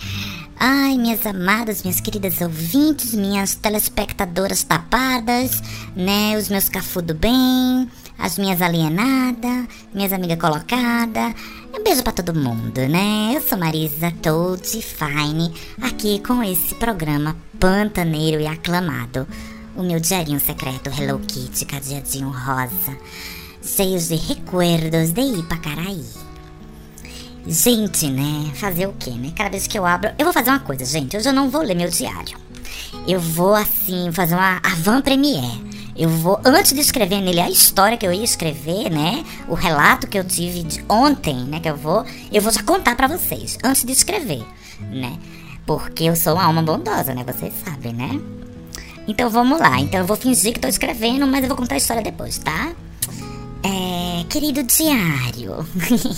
Ai, 0.59 0.99
minhas 0.99 1.25
amadas, 1.25 1.85
minhas 1.85 2.01
queridas 2.01 2.41
ouvintes, 2.41 3.15
minhas 3.15 3.55
telespectadoras 3.55 4.65
tapadas, 4.65 5.63
né? 5.95 6.37
Os 6.37 6.49
meus 6.49 6.69
cafu 6.69 7.01
do 7.01 7.15
bem, 7.15 7.89
as 8.19 8.39
minhas 8.39 8.61
alienadas, 8.61 9.69
minhas 9.95 10.13
amigas 10.13 10.37
colocadas. 10.37 11.33
Um 11.73 11.85
beijo 11.85 12.03
para 12.03 12.13
todo 12.13 12.35
mundo, 12.35 12.81
né? 12.89 13.35
Eu 13.37 13.41
sou 13.41 13.57
Marisa 13.57 14.11
Toad 14.21 14.83
Fine, 14.83 15.55
aqui 15.81 16.21
com 16.27 16.43
esse 16.43 16.75
programa 16.75 17.37
pantaneiro 17.61 18.41
e 18.41 18.49
aclamado. 18.49 19.29
O 19.77 19.85
meu 19.85 20.01
diarinho 20.01 20.41
secreto 20.41 20.91
Hello 20.91 21.21
Kitty, 21.21 21.67
cadeadinho 21.67 22.31
rosa, 22.31 22.99
cheios 23.63 24.09
de 24.09 24.17
recuerdos 24.17 25.13
de 25.13 25.21
Ipacaraí. 25.21 26.32
Gente, 27.47 28.09
né? 28.09 28.51
Fazer 28.55 28.87
o 28.87 28.93
quê, 28.93 29.11
né? 29.11 29.33
Cada 29.35 29.51
vez 29.51 29.67
que 29.67 29.79
eu 29.79 29.85
abro. 29.85 30.11
Eu 30.17 30.25
vou 30.25 30.33
fazer 30.33 30.51
uma 30.51 30.61
coisa, 30.61 30.85
gente. 30.85 31.17
Hoje 31.17 31.29
eu 31.29 31.33
não 31.33 31.51
vou 31.51 31.63
ler 31.63 31.75
meu 31.75 31.89
diário. 31.89 32.39
Eu 33.07 33.19
vou, 33.19 33.55
assim, 33.55 34.11
fazer 34.13 34.35
uma 34.35 34.61
avant 34.63 35.03
premiere. 35.03 35.73
Eu 35.97 36.09
vou, 36.09 36.41
antes 36.45 36.73
de 36.73 36.81
escrever 36.81 37.21
nele 37.21 37.41
a 37.41 37.51
história 37.51 37.99
que 37.99 38.07
eu 38.07 38.13
ia 38.13 38.25
escrever, 38.25 38.91
né? 38.91 39.25
O 39.49 39.55
relato 39.55 40.07
que 40.07 40.19
eu 40.19 40.25
tive 40.25 40.63
de 40.63 40.85
ontem, 40.89 41.37
né? 41.37 41.61
Que 41.61 41.69
eu 41.69 41.77
vou. 41.77 42.05
Eu 42.33 42.41
vou 42.41 42.53
já 42.53 42.63
contar 42.63 42.97
para 42.97 43.09
vocês, 43.09 43.59
antes 43.63 43.85
de 43.85 43.93
escrever, 43.93 44.47
né? 44.81 45.19
Porque 45.67 46.05
eu 46.05 46.17
sou 46.17 46.35
uma 46.35 46.45
alma 46.45 46.63
bondosa, 46.63 47.13
né? 47.13 47.25
Vocês 47.25 47.53
sabem, 47.65 47.93
né? 47.93 48.21
Então 49.07 49.29
vamos 49.29 49.61
lá. 49.61 49.81
Então 49.81 50.01
eu 50.01 50.07
vou 50.07 50.17
fingir 50.17 50.55
que 50.55 50.61
tô 50.61 50.69
escrevendo, 50.69 51.27
mas 51.27 51.43
eu 51.43 51.49
vou 51.49 51.57
contar 51.57 51.75
a 51.75 51.79
história 51.79 52.03
depois, 52.03 52.39
tá? 52.39 52.73
É, 53.65 54.25
querido 54.25 54.63
diário. 54.65 55.65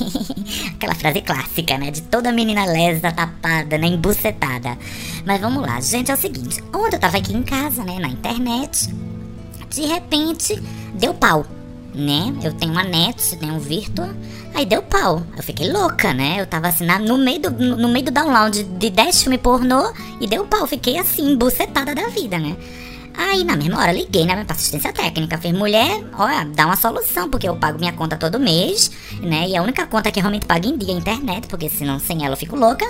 Aquela 0.77 0.95
frase 0.95 1.21
clássica, 1.21 1.77
né? 1.77 1.91
De 1.91 2.01
toda 2.03 2.33
menina 2.33 2.65
lesa, 2.65 3.13
tapada, 3.13 3.77
né? 3.77 3.87
Embucetada. 3.89 4.79
Mas 5.27 5.41
vamos 5.41 5.63
lá, 5.63 5.79
gente, 5.81 6.11
é 6.11 6.15
o 6.15 6.17
seguinte. 6.17 6.63
Ontem 6.75 6.97
eu 6.97 7.01
tava 7.01 7.19
aqui 7.19 7.35
em 7.35 7.43
casa, 7.43 7.85
né? 7.85 7.99
Na 7.99 8.09
internet. 8.09 8.95
De 9.69 9.83
repente, 9.85 10.63
deu 10.95 11.13
pau, 11.13 11.45
né? 11.95 12.33
Eu 12.43 12.55
tenho 12.55 12.73
uma 12.73 12.85
net, 12.85 13.37
tenho 13.37 13.55
um 13.55 13.59
Virtua. 13.59 14.09
Aí 14.55 14.65
deu 14.65 14.83
pau. 14.83 15.23
Eu 15.37 15.43
fiquei 15.43 15.71
louca, 15.71 16.15
né? 16.15 16.37
Eu 16.41 16.47
tava 16.47 16.69
assim, 16.69 16.87
na, 16.87 16.99
no, 16.99 17.19
meio 17.19 17.41
do, 17.41 17.51
no, 17.51 17.77
no 17.77 17.89
meio 17.89 18.07
do 18.07 18.11
download 18.11 18.63
de 18.63 18.89
10 18.89 19.23
filmes 19.23 19.41
pornô 19.41 19.93
e 20.19 20.27
deu 20.27 20.47
pau. 20.47 20.67
Fiquei 20.67 20.97
assim, 20.99 21.33
embucetada 21.33 21.95
da 21.95 22.09
vida, 22.09 22.39
né? 22.39 22.57
Aí, 23.17 23.45
na 23.45 23.57
mesma 23.57 23.81
hora, 23.81 23.93
liguei 23.93 24.25
né, 24.27 24.45
pra 24.45 24.55
assistência 24.55 24.93
técnica. 24.93 25.39
Fiz, 25.39 25.53
mulher, 25.53 26.05
olha, 26.19 26.45
dá 26.45 26.67
uma 26.67 26.77
solução, 26.77 27.31
porque 27.31 27.49
eu 27.49 27.57
pago 27.57 27.79
minha 27.79 27.93
conta 27.93 28.17
todo 28.17 28.41
mês, 28.41 28.91
né? 29.23 29.49
E 29.49 29.57
a 29.57 29.63
única 29.63 29.87
conta 29.87 30.11
que 30.11 30.19
eu 30.19 30.23
realmente 30.23 30.47
pago 30.47 30.67
em 30.67 30.77
dia 30.77 30.93
é 30.93 30.97
a 30.97 30.99
internet, 30.99 31.47
porque 31.47 31.69
senão 31.69 31.99
sem 32.01 32.25
ela 32.25 32.35
eu 32.35 32.37
fico 32.39 32.57
louca. 32.57 32.85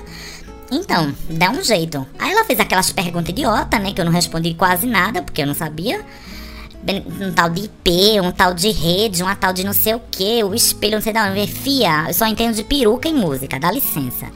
Então, 0.73 1.15
dá 1.29 1.51
um 1.51 1.63
jeito. 1.63 2.07
Aí 2.19 2.33
ela 2.33 2.45
fez 2.45 2.59
aquelas 2.59 2.91
perguntas 2.91 3.29
idiota, 3.31 3.79
né? 3.79 3.93
Que 3.93 4.01
eu 4.01 4.05
não 4.05 4.13
respondi 4.13 4.55
quase 4.55 4.87
nada, 4.87 5.23
porque 5.23 5.43
eu 5.43 5.47
não 5.47 5.55
sabia. 5.55 6.05
Um 7.21 7.33
tal 7.33 7.51
de 7.51 7.65
IP, 7.65 8.21
um 8.21 8.31
tal 8.31 8.55
de 8.55 8.71
rede, 8.71 9.23
uma 9.23 9.37
tal 9.37 9.53
de 9.53 9.65
não 9.65 9.73
sei 9.73 9.95
o 9.95 10.01
que, 10.11 10.43
o 10.43 10.55
espelho, 10.55 10.95
não 10.95 11.03
sei 11.03 11.13
de 11.13 11.19
onde. 11.19 11.47
Fia, 11.47 12.07
eu 12.09 12.15
só 12.15 12.27
entendo 12.27 12.55
de 12.55 12.65
peruca 12.65 13.09
e 13.09 13.13
música, 13.13 13.59
dá 13.59 13.71
licença. 13.71 14.27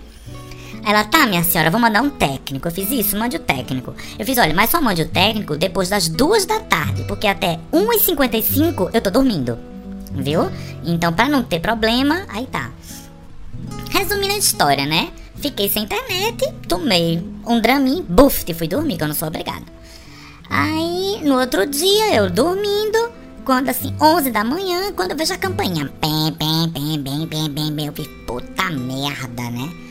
Ela, 0.85 1.05
tá, 1.05 1.27
minha 1.27 1.45
senhora, 1.45 1.71
vou 1.71 1.81
mandar 1.81 2.03
um 2.03 2.11
técnico. 2.11 2.69
Eu 2.69 2.73
fiz 2.73 2.91
isso, 2.91 3.17
mande 3.17 3.37
o 3.37 3.41
técnico. 3.41 3.95
Eu 4.19 4.25
fiz, 4.25 4.39
olha, 4.39 4.55
mas 4.55 4.71
só 4.71 4.81
mande 4.81 5.03
o 5.03 5.09
técnico 5.09 5.57
depois 5.57 5.89
das 5.89 6.09
duas 6.09 6.47
da 6.47 6.61
tarde, 6.61 7.05
porque 7.05 7.27
até 7.27 7.59
1h55 7.73 8.91
eu 8.93 9.01
tô 9.01 9.11
dormindo. 9.11 9.59
Viu? 10.13 10.51
Então, 10.85 11.13
pra 11.13 11.29
não 11.29 11.43
ter 11.43 11.61
problema, 11.61 12.25
aí 12.29 12.47
tá. 12.47 12.71
Resumindo 13.91 14.35
a 14.35 14.39
história, 14.39 14.87
né? 14.87 15.11
Fiquei 15.37 15.69
sem 15.69 15.85
internet, 15.85 16.53
tomei 16.67 17.23
um 17.47 17.61
dramin, 17.61 18.05
buf, 18.09 18.45
e 18.47 18.55
fui 18.55 18.67
dormir, 18.67 18.97
que 18.97 19.05
eu 19.05 19.09
não 19.09 19.15
sou 19.15 19.29
obrigada. 19.29 19.65
Aí, 20.51 21.21
no 21.23 21.39
outro 21.39 21.67
dia, 21.67 22.15
eu 22.15 22.31
dormindo, 22.31 23.13
quando 23.45 23.69
assim, 23.69 23.95
11 24.01 24.31
da 24.31 24.43
manhã, 24.43 24.93
quando 24.93 25.13
eu 25.13 25.17
vejo 25.17 25.35
a 25.35 25.39
campanha. 25.39 25.91
Pem, 26.01 26.33
pem, 26.33 26.69
pem, 26.71 27.03
pem, 27.03 27.27
pem, 27.27 27.51
pem, 27.51 27.73
pem, 27.73 27.87
eu 27.87 27.93
fiz, 27.93 28.09
puta 28.27 28.71
merda, 28.71 29.51
né? 29.51 29.88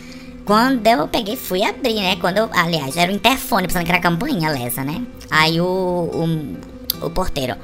Quando 0.47 0.87
eu 0.87 1.05
peguei, 1.09 1.35
fui 1.35 1.61
abrir, 1.61 1.95
né? 1.95 2.15
Quando 2.15 2.37
eu, 2.37 2.49
aliás, 2.53 2.95
era 2.95 3.11
o 3.11 3.15
interfone, 3.15 3.67
pensando 3.67 3.83
que 3.83 3.91
era 3.91 3.99
campainha 3.99 4.49
lesa, 4.49 4.81
né? 4.81 5.05
Aí 5.29 5.59
o, 5.59 5.65
o, 5.65 7.05
o 7.05 7.09
porteiro. 7.09 7.57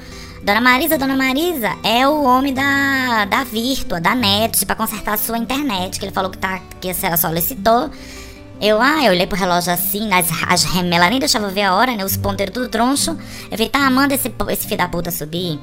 Dona 0.43 0.59
Marisa, 0.59 0.97
Dona 0.97 1.15
Marisa, 1.15 1.77
é 1.81 2.05
o 2.05 2.23
homem 2.23 2.53
da, 2.53 3.23
da 3.23 3.45
Virtua, 3.45 4.01
da 4.01 4.13
NET, 4.13 4.65
para 4.65 4.75
consertar 4.75 5.13
a 5.13 5.17
sua 5.17 5.37
internet, 5.37 5.97
que 5.97 6.03
ele 6.03 6.11
falou 6.11 6.29
que, 6.29 6.37
tá, 6.37 6.59
que 6.81 6.89
a 6.89 6.93
senhora 6.93 7.15
solicitou. 7.15 7.89
Eu, 8.59 8.81
ah, 8.81 9.01
eu 9.05 9.11
olhei 9.11 9.27
pro 9.27 9.39
relógio 9.39 9.71
assim, 9.71 10.11
as, 10.11 10.27
as 10.45 10.65
remelas 10.65 11.09
nem 11.09 11.19
deixavam 11.19 11.49
ver 11.51 11.61
a 11.61 11.75
hora, 11.75 11.95
né? 11.95 12.03
Os 12.03 12.17
ponteiros 12.17 12.53
tudo 12.53 12.67
troncho. 12.67 13.11
Eu 13.43 13.51
falei, 13.51 13.69
tá, 13.69 13.89
manda 13.89 14.13
esse, 14.13 14.29
esse 14.49 14.67
filho 14.67 14.77
da 14.77 14.89
puta 14.89 15.09
subir. 15.09 15.57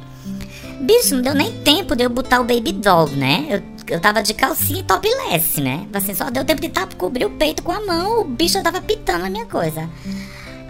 Bicho, 0.80 1.14
não 1.14 1.20
deu 1.20 1.34
nem 1.34 1.52
tempo 1.60 1.94
de 1.94 2.02
eu 2.02 2.08
botar 2.08 2.40
o 2.40 2.44
baby 2.44 2.72
doll, 2.72 3.08
né? 3.08 3.44
Eu, 3.50 3.62
eu 3.90 4.00
tava 4.00 4.22
de 4.22 4.32
calcinha 4.32 4.80
e 4.80 4.82
topless, 4.84 5.60
né? 5.60 5.86
Assim, 5.92 6.14
só 6.14 6.30
deu 6.30 6.44
tempo 6.44 6.62
de 6.62 6.68
tapa, 6.68 6.94
cobrir 6.94 7.24
o 7.24 7.30
peito 7.30 7.62
com 7.62 7.72
a 7.72 7.80
mão, 7.80 8.20
o 8.20 8.24
bicho 8.24 8.62
tava 8.62 8.80
pitando 8.80 9.24
a 9.24 9.30
minha 9.30 9.46
coisa. 9.46 9.88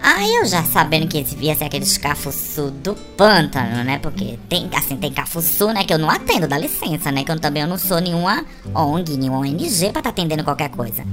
Aí 0.02 0.34
eu 0.36 0.46
já 0.46 0.62
sabendo 0.64 1.06
que 1.06 1.22
devia 1.22 1.54
ser 1.54 1.64
aquele 1.64 1.84
cafuçu 1.98 2.70
do 2.70 2.94
pântano, 2.94 3.84
né? 3.84 3.98
Porque 3.98 4.38
tem, 4.48 4.70
assim, 4.74 4.96
tem 4.96 5.12
cafuçu, 5.12 5.68
né? 5.68 5.84
Que 5.84 5.92
eu 5.92 5.98
não 5.98 6.08
atendo, 6.08 6.48
dá 6.48 6.56
licença, 6.56 7.12
né? 7.12 7.22
Que 7.22 7.30
eu 7.30 7.38
também 7.38 7.62
eu 7.62 7.68
não 7.68 7.76
sou 7.76 8.00
nenhuma 8.00 8.44
ONG, 8.74 9.18
nenhuma 9.18 9.40
ONG 9.40 9.90
pra 9.92 10.00
tá 10.00 10.08
atendendo 10.08 10.42
qualquer 10.42 10.70
coisa. 10.70 11.04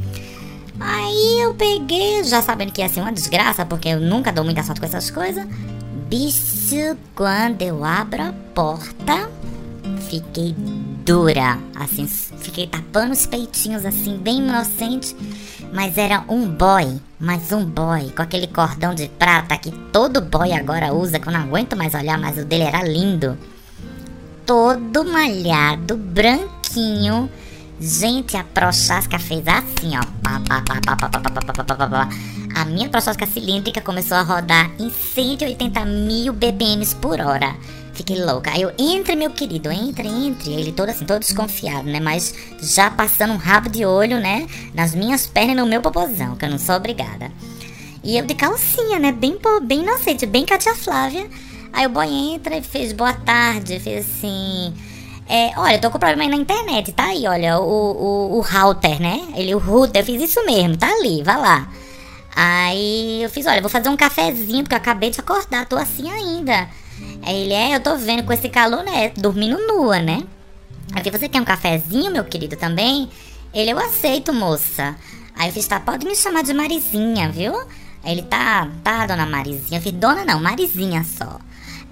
Aí 0.80 1.41
eu 1.41 1.54
peguei, 1.54 2.24
já 2.24 2.41
sabendo 2.41 2.72
que 2.72 2.82
ia 2.82 2.88
ser 2.88 3.02
uma 3.02 3.12
desgraça, 3.12 3.65
porque 3.65 3.89
eu 3.89 4.00
nunca 4.00 4.32
dou 4.32 4.46
muita 4.46 4.63
sorte 4.63 4.80
com 4.80 4.86
essas 4.86 5.12
coisas. 5.12 5.46
Bicho, 6.08 6.96
quando 7.13 7.62
eu 7.62 7.84
abro 7.84 8.22
a 8.22 8.34
porta, 8.54 9.30
fiquei 10.10 10.56
dura, 11.08 11.58
assim, 11.74 12.06
fiquei 12.06 12.67
tapando 12.67 13.13
os 13.13 13.26
peitinhos 13.26 13.86
assim, 13.86 14.17
bem 14.17 14.39
inocente, 14.39 15.15
mas 15.74 15.98
era 15.98 16.26
um 16.28 16.46
boy, 16.46 17.00
mas 17.17 17.54
um 17.54 17.63
boy, 17.63 18.12
com 18.13 18.22
aquele 18.22 18.46
cordão 18.46 18.93
de 18.93 19.08
prata 19.08 19.58
que 19.58 19.72
todo 19.93 20.20
boy 20.20 20.52
agora 20.52 20.93
usa, 20.93 21.17
que 21.17 21.30
eu 21.30 21.32
não 21.32 21.43
aguento 21.43 21.78
mais 21.78 21.93
olhar, 21.93 22.17
mas 22.17 22.38
o 22.38 22.43
dele 22.43 22.65
era 22.65 22.84
lindo. 22.84 23.38
Todo 24.46 25.06
malhado, 25.06 25.96
branquinho. 25.96 27.32
Gente, 27.80 28.36
a 28.36 28.43
Prochasca 28.43 29.17
fez 29.17 29.48
assim, 29.48 29.93
ó. 29.98 30.02
A 32.54 32.65
minha 32.65 32.89
Prochasca 32.89 33.26
cilíndrica 33.26 33.80
começou 33.80 34.17
a 34.17 34.24
rodar 34.24 34.72
em 34.78 34.89
180 34.89 35.86
mil 35.86 36.34
BPMs 36.34 36.93
por 36.96 37.22
hora. 37.22 37.56
Fiquei 37.97 38.23
louca. 38.23 38.51
Aí 38.51 38.62
eu, 38.62 38.71
entre, 38.77 39.15
meu 39.15 39.31
querido, 39.31 39.71
entre, 39.71 40.07
entre. 40.07 40.53
Ele 40.53 40.71
todo 40.71 40.89
assim, 40.89 41.03
todo 41.03 41.19
desconfiado, 41.19 41.89
né? 41.89 41.99
Mas 41.99 42.31
já 42.62 42.91
passando 42.91 43.33
um 43.33 43.38
rabo 43.38 43.69
de 43.69 43.83
olho, 43.83 44.19
né? 44.19 44.45
Nas 44.75 44.93
minhas 44.93 45.25
pernas 45.25 45.53
e 45.53 45.60
no 45.60 45.65
meu 45.65 45.81
popozão, 45.81 46.36
que 46.36 46.45
eu 46.45 46.49
não 46.51 46.60
sou 46.60 46.75
obrigada. 46.75 47.31
E 48.03 48.15
eu 48.15 48.23
de 48.23 48.36
calcinha, 48.36 48.99
né? 48.99 49.12
Bem, 49.12 49.39
bem 49.63 49.81
inocente, 49.81 50.27
bem 50.27 50.45
Katia 50.45 50.75
Flávia. 50.75 51.27
Aí 51.73 51.88
o 51.88 51.89
boy 51.89 52.07
entra 52.07 52.55
e 52.55 52.62
fez 52.62 52.93
boa 52.93 53.13
tarde, 53.13 53.79
fez 53.79 54.05
assim. 54.05 54.75
É, 55.27 55.53
olha, 55.57 55.77
eu 55.77 55.81
tô 55.81 55.89
com 55.89 55.97
problema 55.97 56.21
aí 56.21 56.29
na 56.29 56.36
internet, 56.36 56.91
tá 56.93 57.05
aí, 57.05 57.27
olha, 57.27 57.60
o, 57.60 57.63
o, 57.63 58.38
o 58.38 58.41
router, 58.41 59.01
né? 59.01 59.27
Ele, 59.36 59.55
o 59.55 59.57
router, 59.57 60.03
eu 60.03 60.05
fiz 60.05 60.21
isso 60.21 60.45
mesmo, 60.45 60.77
tá 60.77 60.88
ali, 60.88 61.23
vai 61.23 61.38
lá. 61.38 61.67
Aí 62.36 63.23
eu 63.23 63.29
fiz, 63.31 63.47
olha, 63.47 63.60
vou 63.60 63.71
fazer 63.71 63.89
um 63.89 63.97
cafezinho, 63.97 64.62
porque 64.63 64.75
eu 64.75 64.77
acabei 64.77 65.10
de 65.10 65.19
acordar, 65.19 65.65
tô 65.65 65.75
assim 65.75 66.12
ainda. 66.12 66.69
Aí 67.28 67.42
ele, 67.42 67.54
é, 67.54 67.76
eu 67.76 67.82
tô 67.82 67.98
vendo 67.98 68.24
com 68.24 68.32
esse 68.32 68.48
calor, 68.48 68.86
né? 68.86 69.10
Dormindo 69.18 69.58
nua, 69.68 70.00
né? 70.00 70.24
Aí 70.94 71.02
eu 71.02 71.04
falei, 71.04 71.20
você 71.20 71.28
quer 71.28 71.42
um 71.42 71.44
cafezinho, 71.44 72.10
meu 72.10 72.24
querido, 72.24 72.56
também? 72.56 73.10
Ele, 73.54 73.70
eu 73.70 73.78
aceito, 73.78 74.32
moça. 74.32 74.96
Aí 75.36 75.50
eu 75.50 75.54
fiz, 75.54 75.68
tá, 75.68 75.78
pode 75.78 76.06
me 76.06 76.16
chamar 76.16 76.42
de 76.42 76.54
Marizinha, 76.54 77.30
viu? 77.30 77.54
Aí 78.02 78.13
ele, 78.13 78.22
tá, 78.22 78.70
tá, 78.82 79.06
dona 79.06 79.26
Marizinha. 79.26 79.78
Eu 79.78 79.82
fiz, 79.82 79.92
dona 79.92 80.24
não, 80.24 80.40
Marizinha 80.40 81.04
só. 81.04 81.38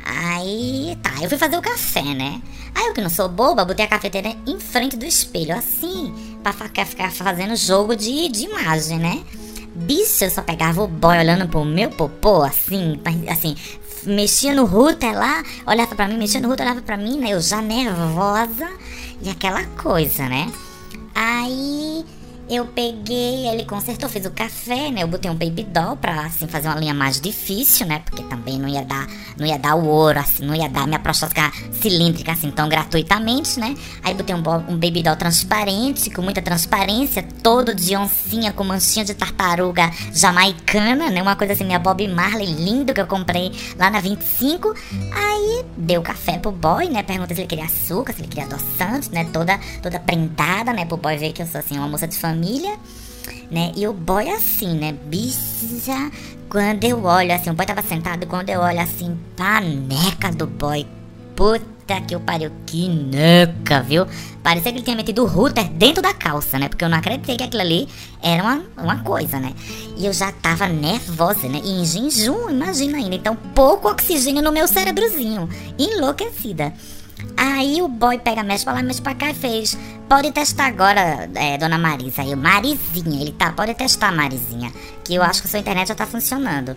Aí, 0.06 0.98
tá, 1.04 1.12
eu 1.21 1.28
fui 1.28 1.38
fazer 1.38 1.58
o 1.58 1.62
café, 1.62 2.02
né? 2.02 2.41
Aí 2.74 2.86
eu 2.88 2.93
que 2.93 3.02
não 3.02 3.10
sou 3.10 3.28
boba, 3.28 3.65
botei 3.65 3.84
a 3.84 3.89
cafeteira 3.89 4.34
em 4.48 4.58
frente 4.58 4.95
do 4.95 5.06
espelho, 5.06 5.54
assim, 5.54 6.13
pra 6.41 6.54
ficar 6.86 7.12
fazendo 7.12 7.58
jogo 7.58 7.93
de, 7.93 8.30
de 8.30 8.45
imagem, 8.45 9.00
né? 9.00 9.21
Bicho, 9.76 10.24
eu 10.24 10.30
só 10.30 10.41
pegava 10.41 10.82
o 10.82 10.88
boy 10.88 11.17
olhando 11.17 11.45
pro 11.50 11.65
meu 11.65 11.89
popô, 11.89 12.41
assim, 12.43 12.98
assim, 13.30 13.58
mexia 14.05 14.53
no 14.53 14.65
router 14.65 15.13
lá, 15.13 15.43
olhava 15.65 15.95
pra 15.95 16.07
mim, 16.07 16.17
mexia 16.17 16.39
no 16.39 16.47
router, 16.47 16.65
olhava 16.65 16.81
pra 16.81 16.97
mim, 16.97 17.17
né? 17.19 17.29
Eu 17.31 17.41
já 17.41 17.61
nervosa 17.61 18.69
e 19.21 19.29
aquela 19.29 19.63
coisa, 19.81 20.27
né? 20.27 20.51
Aí 21.13 22.05
eu 22.47 22.65
peguei, 22.67 23.47
ele 23.47 23.65
consertou, 23.65 24.08
fez 24.08 24.25
o 24.25 24.31
café, 24.31 24.91
né? 24.91 25.01
Eu 25.01 25.08
botei 25.08 25.31
um 25.31 25.36
baby 25.36 25.63
doll 25.63 25.97
pra, 25.97 26.25
assim, 26.25 26.47
fazer 26.47 26.67
uma 26.67 26.79
linha 26.79 26.93
mais 26.93 27.19
difícil, 27.19 27.88
né? 27.88 28.03
Porque 28.05 28.21
também 28.23 28.60
não 28.60 28.69
ia 28.69 28.84
dar, 28.84 29.08
não 29.36 29.47
ia 29.47 29.58
dar 29.58 29.75
o 29.75 29.88
ouro, 29.88 30.19
assim, 30.19 30.45
não 30.45 30.53
ia 30.53 30.69
dar 30.69 30.86
minha 30.86 30.99
prostótica 30.99 31.51
cilíndrica, 31.81 32.31
assim, 32.31 32.51
tão 32.51 32.69
gratuitamente, 32.69 33.60
né? 33.60 33.75
Aí 34.03 34.13
botei 34.13 34.36
um, 34.36 34.39
um 34.39 34.77
baby 34.77 35.01
doll 35.01 35.15
transparente, 35.15 36.12
com 36.12 36.21
muita 36.21 36.39
transparência, 36.39 37.23
todo 37.41 37.73
de 37.73 37.95
oncinha, 37.95 38.53
com 38.53 38.63
manchinha 38.63 39.03
de 39.03 39.15
tartaruga 39.15 39.89
jamaicana, 40.13 41.10
né? 41.10 41.23
Uma 41.23 41.36
coisa 41.36 41.53
assim, 41.53 41.63
minha 41.63 41.79
Bob 41.79 42.08
Marley, 42.08 42.53
lindo, 42.53 42.93
que 42.93 43.01
eu 43.01 43.08
comprei 43.08 43.51
lá 43.75 43.89
na 43.89 43.99
25. 43.99 44.71
Aí, 45.12 45.65
deu 45.75 46.03
café 46.03 46.38
pro 46.38 46.51
boy, 46.51 46.89
né? 46.89 47.01
Perguntei 47.01 47.36
se 47.36 47.41
ele 47.41 47.47
queria 47.47 47.65
açúcar, 47.65 48.13
se 48.13 48.21
ele 48.21 48.27
queria 48.27 48.45
adoçante, 48.45 49.12
né? 49.12 49.25
Toda, 49.34 49.60
toda 49.81 49.99
prendada, 49.99 50.71
né? 50.71 50.86
Pro 50.86 50.97
boy 50.97 51.17
ver 51.17 51.34
que 51.34 51.41
eu 51.41 51.47
sou, 51.47 51.60
assim, 51.60 51.77
uma 51.79 51.88
moça 51.88 52.08
de 52.08 52.15
família 52.15 52.35
família, 52.36 52.78
né? 53.50 53.71
E 53.76 53.88
o 53.88 53.93
boy 53.93 54.30
assim, 54.30 54.76
né? 54.76 54.91
Bicha, 54.91 56.12
quando 56.50 56.84
eu 56.84 57.04
olho 57.06 57.34
assim, 57.34 57.50
o 57.50 57.54
boy 57.54 57.65
tava 57.65 57.82
sentado, 57.82 58.28
quando 58.28 58.50
eu 58.50 58.60
olho 58.60 58.82
assim, 58.82 59.17
paneca 59.38 60.32
do 60.34 60.45
boy, 60.45 60.86
puta 61.34 62.02
que 62.02 62.13
eu 62.13 62.19
pariu, 62.19 62.52
que 62.65 62.89
neca, 62.89 63.82
viu? 63.82 64.06
Parecia 64.43 64.71
que 64.71 64.78
ele 64.80 64.84
tinha 64.84 64.98
metido 64.98 65.24
o 65.24 65.28
router 65.28 65.69
dentro 65.69 66.04
da 66.04 66.13
calça, 66.13 66.60
né? 66.60 66.67
Porque 66.67 66.84
eu 66.84 66.89
não 66.89 66.98
acreditei 66.98 67.38
que 67.38 67.43
aquilo 67.43 67.62
ali 67.62 67.88
era 68.21 68.43
uma, 68.43 68.63
uma 68.78 69.00
coisa, 69.00 69.39
né? 69.39 69.54
E 69.95 70.06
eu 70.06 70.12
já 70.12 70.32
tava 70.34 70.67
nervosa, 70.67 71.48
né? 71.48 71.62
E 71.63 71.82
em 71.82 71.86
jejum, 71.86 72.50
imagina 72.50 72.98
ainda. 72.98 73.15
Então, 73.15 73.36
pouco 73.56 73.88
oxigênio 73.89 74.43
no 74.43 74.52
meu 74.52 74.67
cérebrozinho. 74.67 75.48
Enlouquecida. 75.80 76.74
Aí 77.38 77.82
o 77.82 77.88
boy 77.88 78.17
pega, 78.19 78.43
mexe 78.43 78.63
pra 78.63 78.74
lá, 78.74 78.84
mexe 78.84 79.02
pra 79.02 79.15
cá 79.15 79.32
e 79.32 79.34
fez. 79.34 79.78
Pode 80.08 80.32
testar 80.32 80.67
agora, 80.67 81.30
é, 81.36 81.58
dona 81.58 81.78
Marisa. 81.78 82.21
Aí 82.21 82.34
o 82.34 82.38
Marizinha, 82.38 83.21
ele 83.21 83.32
tá, 83.32 83.52
pode 83.52 83.74
testar, 83.74 84.12
Marizinha. 84.12 84.71
Que 85.04 85.15
eu 85.15 85.24
acho 85.24 85.41
que 85.41 85.48
a 85.48 85.52
sua 85.52 85.60
internet 85.60 85.88
já 85.88 85.95
tá 85.95 86.06
funcionando. 86.06 86.76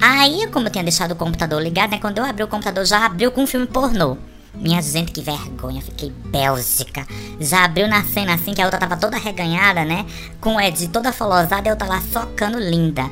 Aí, 0.00 0.46
como 0.52 0.68
eu 0.68 0.70
tinha 0.70 0.84
deixado 0.84 1.12
o 1.12 1.16
computador 1.16 1.60
ligado, 1.60 1.90
né? 1.90 1.98
Quando 1.98 2.18
eu 2.18 2.24
abri 2.24 2.42
o 2.42 2.48
computador, 2.48 2.84
já 2.86 3.04
abriu 3.04 3.30
com 3.32 3.42
um 3.42 3.46
filme 3.46 3.66
pornô. 3.66 4.16
Minha 4.54 4.80
gente, 4.80 5.12
que 5.12 5.20
vergonha, 5.20 5.82
fiquei 5.82 6.10
bélgica. 6.10 7.06
Já 7.40 7.64
abriu 7.64 7.86
na 7.88 8.02
cena 8.04 8.34
assim 8.34 8.54
que 8.54 8.62
a 8.62 8.64
outra 8.64 8.80
tava 8.80 8.96
toda 8.96 9.16
reganhada, 9.16 9.84
né? 9.84 10.06
Com 10.40 10.56
o 10.56 10.60
Ed 10.60 10.88
toda 10.88 11.12
folosada 11.12 11.68
e 11.68 11.70
eu 11.70 11.76
tava 11.76 11.94
lá 11.94 12.00
socando 12.00 12.58
linda. 12.58 13.08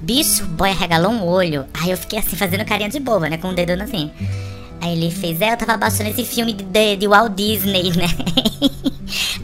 Bicho, 0.00 0.46
boy 0.46 0.72
regalou 0.72 1.12
um 1.12 1.24
olho. 1.24 1.66
Aí 1.74 1.90
eu 1.90 1.96
fiquei 1.96 2.18
assim, 2.18 2.36
fazendo 2.36 2.64
carinha 2.64 2.88
de 2.88 3.00
boba, 3.00 3.28
né? 3.28 3.36
Com 3.36 3.50
o 3.50 3.54
dedo 3.54 3.80
assim. 3.82 4.10
Aí 4.88 4.96
ele 4.96 5.10
fez, 5.10 5.38
é, 5.42 5.52
eu 5.52 5.56
tava 5.56 5.76
baixando 5.76 6.08
esse 6.08 6.24
filme 6.24 6.54
de, 6.54 6.96
de, 6.96 7.06
Walt 7.06 7.34
Disney, 7.34 7.92
né? 7.92 8.08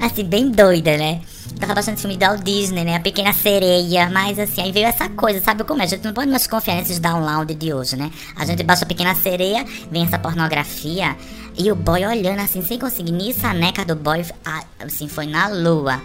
assim, 0.00 0.24
bem 0.24 0.50
doida, 0.50 0.96
né? 0.96 1.20
tava 1.60 1.74
baixando 1.74 1.94
esse 1.94 2.02
filme 2.02 2.16
de 2.16 2.26
Walt 2.26 2.42
Disney, 2.42 2.82
né? 2.82 2.96
A 2.96 3.00
Pequena 3.00 3.32
Sereia. 3.32 4.08
Mas 4.10 4.38
assim, 4.38 4.62
aí 4.62 4.72
veio 4.72 4.86
essa 4.86 5.08
coisa, 5.10 5.40
sabe 5.40 5.64
como 5.64 5.82
é? 5.82 5.84
A 5.84 5.88
gente 5.88 6.04
não 6.04 6.12
pode 6.12 6.30
mais 6.30 6.46
confiar 6.46 6.76
nesses 6.76 6.98
download 6.98 7.54
de 7.54 7.72
hoje, 7.72 7.94
né? 7.94 8.10
A 8.36 8.44
gente 8.44 8.62
baixa 8.62 8.84
a 8.84 8.88
Pequena 8.88 9.14
Sereia, 9.14 9.64
vem 9.90 10.04
essa 10.04 10.18
pornografia. 10.18 11.16
E 11.56 11.70
o 11.70 11.76
boy 11.76 12.04
olhando 12.04 12.40
assim, 12.40 12.62
sem 12.62 12.78
conseguir. 12.78 13.12
Nisso, 13.12 13.46
a 13.46 13.54
neca 13.54 13.84
do 13.84 13.94
boy, 13.94 14.24
assim, 14.80 15.08
foi 15.08 15.26
na 15.26 15.48
lua. 15.48 16.02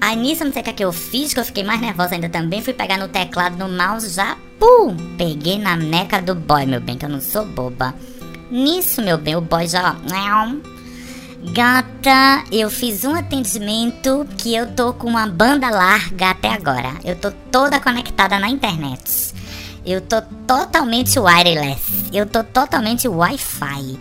Aí 0.00 0.16
nisso, 0.16 0.44
não 0.44 0.52
sei 0.52 0.62
o 0.62 0.64
que, 0.64 0.70
é 0.70 0.72
que 0.72 0.84
eu 0.84 0.92
fiz, 0.92 1.32
que 1.32 1.40
eu 1.40 1.44
fiquei 1.44 1.62
mais 1.62 1.80
nervosa 1.80 2.14
ainda 2.14 2.28
também. 2.28 2.62
Fui 2.62 2.72
pegar 2.72 2.96
no 2.96 3.06
teclado, 3.06 3.56
no 3.56 3.68
mouse, 3.68 4.08
já, 4.08 4.36
pum! 4.58 4.96
Peguei 5.16 5.58
na 5.58 5.76
neca 5.76 6.20
do 6.20 6.34
boy, 6.34 6.66
meu 6.66 6.80
bem, 6.80 6.96
que 6.96 7.04
eu 7.04 7.10
não 7.10 7.20
sou 7.20 7.44
boba. 7.44 7.94
Nisso, 8.50 9.02
meu 9.02 9.18
bem, 9.18 9.36
o 9.36 9.40
boy 9.40 9.66
já. 9.66 9.94
Gata, 11.52 12.44
eu 12.50 12.68
fiz 12.68 13.04
um 13.04 13.14
atendimento 13.14 14.26
que 14.36 14.54
eu 14.54 14.66
tô 14.74 14.92
com 14.92 15.06
uma 15.06 15.26
banda 15.26 15.70
larga 15.70 16.30
até 16.30 16.48
agora. 16.48 16.94
Eu 17.04 17.14
tô 17.14 17.30
toda 17.30 17.78
conectada 17.78 18.38
na 18.38 18.48
internet. 18.48 19.34
Eu 19.84 20.00
tô 20.00 20.20
totalmente 20.46 21.18
wireless. 21.18 22.10
Eu 22.12 22.26
tô 22.26 22.42
totalmente 22.42 23.06
Wi-Fi. 23.06 23.98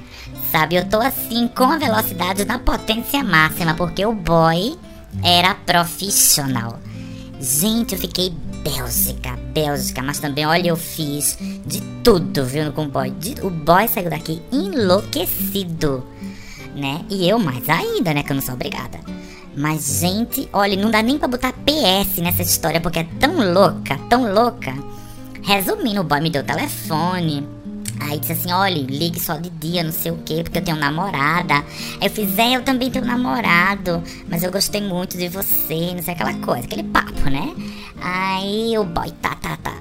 Sabe? 0.52 0.76
Eu 0.76 0.86
tô 0.90 1.00
assim 1.00 1.48
com 1.50 1.66
a 1.66 1.78
velocidade 1.78 2.46
na 2.46 2.58
potência 2.58 3.24
máxima 3.24 3.74
porque 3.74 4.06
o 4.06 4.14
boy 4.14 4.78
era 5.24 5.54
profissional. 5.56 6.80
Gente, 7.40 7.94
eu 7.94 8.00
fiquei 8.00 8.34
Bélgica, 8.64 9.38
Bélgica, 9.54 10.02
mas 10.02 10.20
também, 10.20 10.46
olha, 10.46 10.70
eu 10.70 10.76
fiz 10.76 11.38
de 11.66 11.82
tudo, 12.04 12.44
viu, 12.44 12.72
com 12.72 12.86
o 12.86 12.90
boy. 12.90 13.12
De, 13.12 13.36
o 13.46 13.50
boy 13.50 13.88
saiu 13.88 14.10
daqui 14.10 14.42
enlouquecido, 14.52 16.04
né? 16.76 17.06
E 17.10 17.30
eu 17.30 17.38
mais 17.38 17.70
ainda, 17.70 18.14
né, 18.14 18.24
que 18.24 18.32
eu 18.32 18.36
não 18.36 18.42
sou 18.42 18.56
obrigada. 18.56 19.00
Mas, 19.56 20.00
gente, 20.02 20.50
olha, 20.52 20.76
não 20.76 20.92
dá 20.92 21.02
nem 21.02 21.18
pra 21.18 21.28
botar 21.28 21.54
PS 21.54 22.18
nessa 22.18 22.42
história, 22.42 22.82
porque 22.82 23.00
é 23.00 23.08
tão 23.20 23.54
louca, 23.54 24.00
tão 24.10 24.32
louca. 24.34 24.74
Resumindo, 25.44 26.02
o 26.02 26.04
boy 26.04 26.20
me 26.20 26.30
deu 26.30 26.42
o 26.42 26.46
telefone, 26.46 27.48
Aí 28.00 28.20
disse 28.20 28.34
assim, 28.34 28.52
olha, 28.52 28.76
ligue 28.76 29.20
só 29.20 29.38
de 29.38 29.50
dia, 29.50 29.84
não 29.84 29.92
sei 29.92 30.12
o 30.12 30.18
que, 30.18 30.44
porque 30.44 30.60
eu 30.60 30.64
tenho 30.64 30.78
namorada. 30.78 31.56
Aí 32.00 32.08
eu 32.08 32.10
fiz, 32.10 32.38
é, 32.38 32.56
eu 32.56 32.64
também 32.64 32.90
tenho 32.90 33.06
namorado, 33.06 34.04
mas 34.30 34.44
eu 34.44 34.52
gostei 34.52 34.82
muito 34.82 35.18
de 35.18 35.28
você, 35.28 35.94
não 35.96 36.02
sei 36.02 36.14
aquela 36.14 36.34
coisa, 36.36 36.66
aquele 36.66 36.84
papo, 36.84 37.30
né? 37.30 37.54
Aí 38.02 38.78
o 38.78 38.84
boy, 38.84 39.12
tá, 39.22 39.36
tá, 39.36 39.58
tá. 39.58 39.74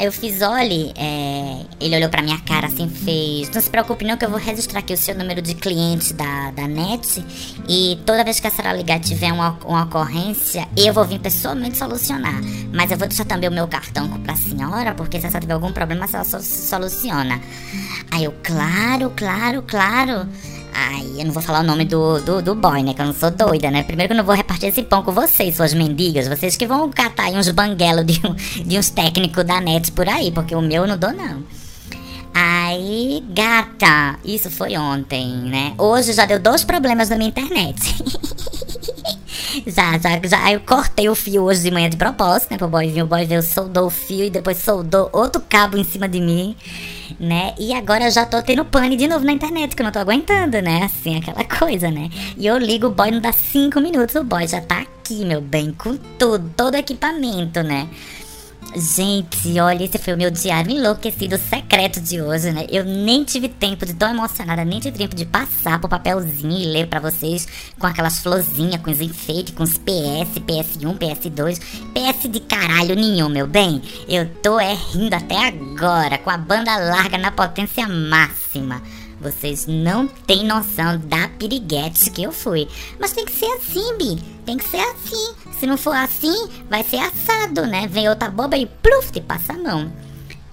Aí 0.00 0.06
eu 0.06 0.12
fiz, 0.12 0.40
olha, 0.40 0.94
é... 0.96 1.60
ele 1.78 1.94
olhou 1.94 2.08
pra 2.08 2.22
minha 2.22 2.40
cara 2.40 2.68
assim, 2.68 2.88
fez. 2.88 3.50
Não 3.50 3.60
se 3.60 3.68
preocupe 3.68 4.02
não 4.02 4.16
que 4.16 4.24
eu 4.24 4.30
vou 4.30 4.38
registrar 4.38 4.78
aqui 4.78 4.94
o 4.94 4.96
seu 4.96 5.14
número 5.14 5.42
de 5.42 5.54
cliente 5.54 6.14
da, 6.14 6.50
da 6.52 6.66
NET. 6.66 7.22
E 7.68 7.98
toda 8.06 8.24
vez 8.24 8.40
que 8.40 8.46
a 8.46 8.50
senhora 8.50 8.74
ligar 8.74 8.98
tiver 8.98 9.30
uma, 9.30 9.58
uma 9.62 9.84
ocorrência, 9.84 10.66
eu 10.74 10.94
vou 10.94 11.04
vir 11.04 11.18
pessoalmente 11.18 11.76
solucionar. 11.76 12.40
Mas 12.72 12.90
eu 12.90 12.96
vou 12.96 13.06
deixar 13.06 13.26
também 13.26 13.50
o 13.50 13.52
meu 13.52 13.68
cartão 13.68 14.08
pra 14.20 14.34
senhora, 14.36 14.94
porque 14.94 15.20
se 15.20 15.26
a 15.26 15.28
senhora 15.28 15.42
tiver 15.42 15.52
algum 15.52 15.70
problema, 15.70 16.06
a 16.06 16.08
senhora 16.08 16.42
soluciona. 16.42 17.38
Aí 18.10 18.24
eu, 18.24 18.34
claro, 18.42 19.12
claro, 19.14 19.62
claro. 19.66 20.26
Ai, 20.72 21.06
eu 21.18 21.24
não 21.24 21.32
vou 21.32 21.42
falar 21.42 21.60
o 21.60 21.62
nome 21.62 21.84
do, 21.84 22.20
do, 22.20 22.42
do 22.42 22.54
boy, 22.54 22.82
né? 22.82 22.94
Que 22.94 23.02
eu 23.02 23.06
não 23.06 23.12
sou 23.12 23.30
doida, 23.30 23.70
né? 23.70 23.82
Primeiro 23.82 24.08
que 24.08 24.12
eu 24.12 24.16
não 24.18 24.24
vou 24.24 24.34
repartir 24.34 24.68
esse 24.68 24.82
pão 24.82 25.02
com 25.02 25.12
vocês, 25.12 25.56
suas 25.56 25.74
mendigas. 25.74 26.28
Vocês 26.28 26.56
que 26.56 26.66
vão 26.66 26.90
catar 26.90 27.24
aí 27.24 27.36
uns 27.36 27.48
banguelos 27.50 28.06
de, 28.06 28.20
de 28.64 28.78
uns 28.78 28.90
técnicos 28.90 29.44
da 29.44 29.60
net 29.60 29.92
por 29.92 30.08
aí, 30.08 30.30
porque 30.30 30.54
o 30.54 30.60
meu 30.60 30.82
eu 30.82 30.88
não 30.88 30.98
dou, 30.98 31.12
não. 31.12 31.42
Aí, 32.32 33.24
gata, 33.30 34.18
isso 34.24 34.50
foi 34.50 34.76
ontem, 34.76 35.26
né? 35.28 35.74
Hoje 35.76 36.12
já 36.12 36.24
deu 36.24 36.38
dois 36.38 36.64
problemas 36.64 37.08
na 37.08 37.16
minha 37.16 37.28
internet. 37.28 37.80
já, 39.66 39.98
já, 39.98 40.20
já. 40.24 40.52
Eu 40.52 40.60
cortei 40.60 41.08
o 41.08 41.14
fio 41.14 41.42
hoje 41.42 41.62
de 41.62 41.70
manhã 41.70 41.90
de 41.90 41.96
propósito, 41.96 42.52
né? 42.52 42.58
Pro 42.58 42.68
boy 42.68 42.88
vir. 42.88 43.02
O 43.02 43.06
boy 43.06 43.26
veio, 43.26 43.42
soldou 43.42 43.86
o 43.86 43.90
fio 43.90 44.24
e 44.24 44.30
depois 44.30 44.58
soldou 44.58 45.10
outro 45.12 45.42
cabo 45.48 45.76
em 45.76 45.84
cima 45.84 46.08
de 46.08 46.20
mim 46.20 46.56
né? 47.20 47.54
E 47.58 47.74
agora 47.74 48.10
já 48.10 48.24
tô 48.24 48.42
tendo 48.42 48.64
pane 48.64 48.96
de 48.96 49.06
novo 49.06 49.24
na 49.26 49.32
internet, 49.32 49.76
que 49.76 49.82
eu 49.82 49.84
não 49.84 49.92
tô 49.92 49.98
aguentando, 49.98 50.60
né? 50.62 50.84
Assim, 50.84 51.18
aquela 51.18 51.44
coisa, 51.44 51.90
né? 51.90 52.08
E 52.36 52.46
eu 52.46 52.56
ligo 52.56 52.86
o 52.86 52.90
boy, 52.90 53.10
não 53.10 53.20
dá 53.20 53.30
cinco 53.30 53.78
minutos, 53.78 54.14
o 54.14 54.24
boy 54.24 54.48
já 54.48 54.62
tá 54.62 54.80
aqui, 54.80 55.24
meu 55.26 55.42
bem, 55.42 55.72
com 55.72 55.96
tudo, 56.18 56.50
todo 56.56 56.74
equipamento, 56.76 57.62
né? 57.62 57.86
Gente, 58.74 59.58
olha, 59.58 59.84
esse 59.84 59.98
foi 59.98 60.14
o 60.14 60.16
meu 60.16 60.30
diário 60.30 60.70
enlouquecido 60.70 61.36
secreto 61.36 62.00
de 62.00 62.22
hoje, 62.22 62.52
né? 62.52 62.66
Eu 62.70 62.84
nem 62.84 63.24
tive 63.24 63.48
tempo 63.48 63.84
de 63.84 63.92
tão 63.94 64.10
emocionada, 64.10 64.64
nem 64.64 64.78
tive 64.78 64.96
tempo 64.96 65.16
de 65.16 65.24
passar 65.24 65.80
pro 65.80 65.88
papelzinho 65.88 66.56
e 66.56 66.66
ler 66.66 66.86
pra 66.86 67.00
vocês 67.00 67.48
com 67.78 67.86
aquelas 67.86 68.20
florzinhas, 68.20 68.80
com 68.80 68.92
os 68.92 69.00
enfeites, 69.00 69.54
com 69.54 69.64
os 69.64 69.76
PS, 69.76 70.38
PS1, 70.46 70.98
PS2, 70.98 71.60
PS 71.92 72.28
de 72.30 72.38
caralho 72.40 72.94
nenhum, 72.94 73.28
meu 73.28 73.46
bem. 73.46 73.82
Eu 74.08 74.28
tô 74.40 74.60
é 74.60 74.72
rindo 74.72 75.16
até 75.16 75.48
agora, 75.48 76.18
com 76.18 76.30
a 76.30 76.38
banda 76.38 76.76
larga 76.76 77.18
na 77.18 77.32
potência 77.32 77.88
máxima. 77.88 78.80
Vocês 79.20 79.66
não 79.66 80.06
têm 80.06 80.44
noção 80.44 80.98
da 80.98 81.28
piriguete 81.28 82.10
que 82.10 82.22
eu 82.22 82.32
fui. 82.32 82.66
Mas 82.98 83.12
tem 83.12 83.24
que 83.24 83.32
ser 83.32 83.46
assim, 83.46 83.96
Bi. 83.98 84.18
Tem 84.46 84.56
que 84.56 84.68
ser 84.68 84.78
assim. 84.78 85.34
Se 85.58 85.66
não 85.66 85.76
for 85.76 85.94
assim, 85.94 86.48
vai 86.68 86.82
ser 86.82 86.98
assado, 86.98 87.66
né? 87.66 87.86
Vem 87.86 88.08
outra 88.08 88.30
boba 88.30 88.56
e 88.56 88.66
pluf, 88.66 89.12
te 89.12 89.20
passa 89.20 89.52
a 89.52 89.58
mão. 89.58 89.92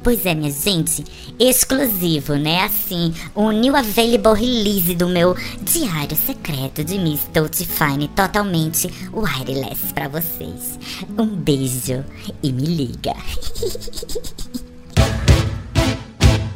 Pois 0.03 0.25
é, 0.25 0.33
minha 0.33 0.51
gente, 0.51 1.03
exclusivo, 1.39 2.35
né? 2.35 2.63
Assim, 2.63 3.13
o 3.33 3.51
new 3.51 3.75
available 3.75 4.33
release 4.33 4.95
do 4.95 5.07
meu 5.07 5.35
diário 5.61 6.15
secreto 6.15 6.83
de 6.83 6.99
Miss 6.99 7.21
Dolce 7.33 7.65
Fine, 7.65 8.07
totalmente 8.09 8.89
wireless 9.11 9.91
pra 9.93 10.07
vocês. 10.07 10.77
Um 11.17 11.25
beijo 11.25 12.05
e 12.43 12.51
me 12.51 12.65
liga. 12.65 13.15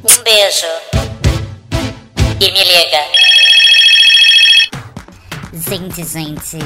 Um 0.03 0.23
beijo. 0.23 1.30
E 2.41 2.51
me 2.51 2.63
liga. 2.63 2.97
Gente, 5.53 6.03
gente, 6.03 6.57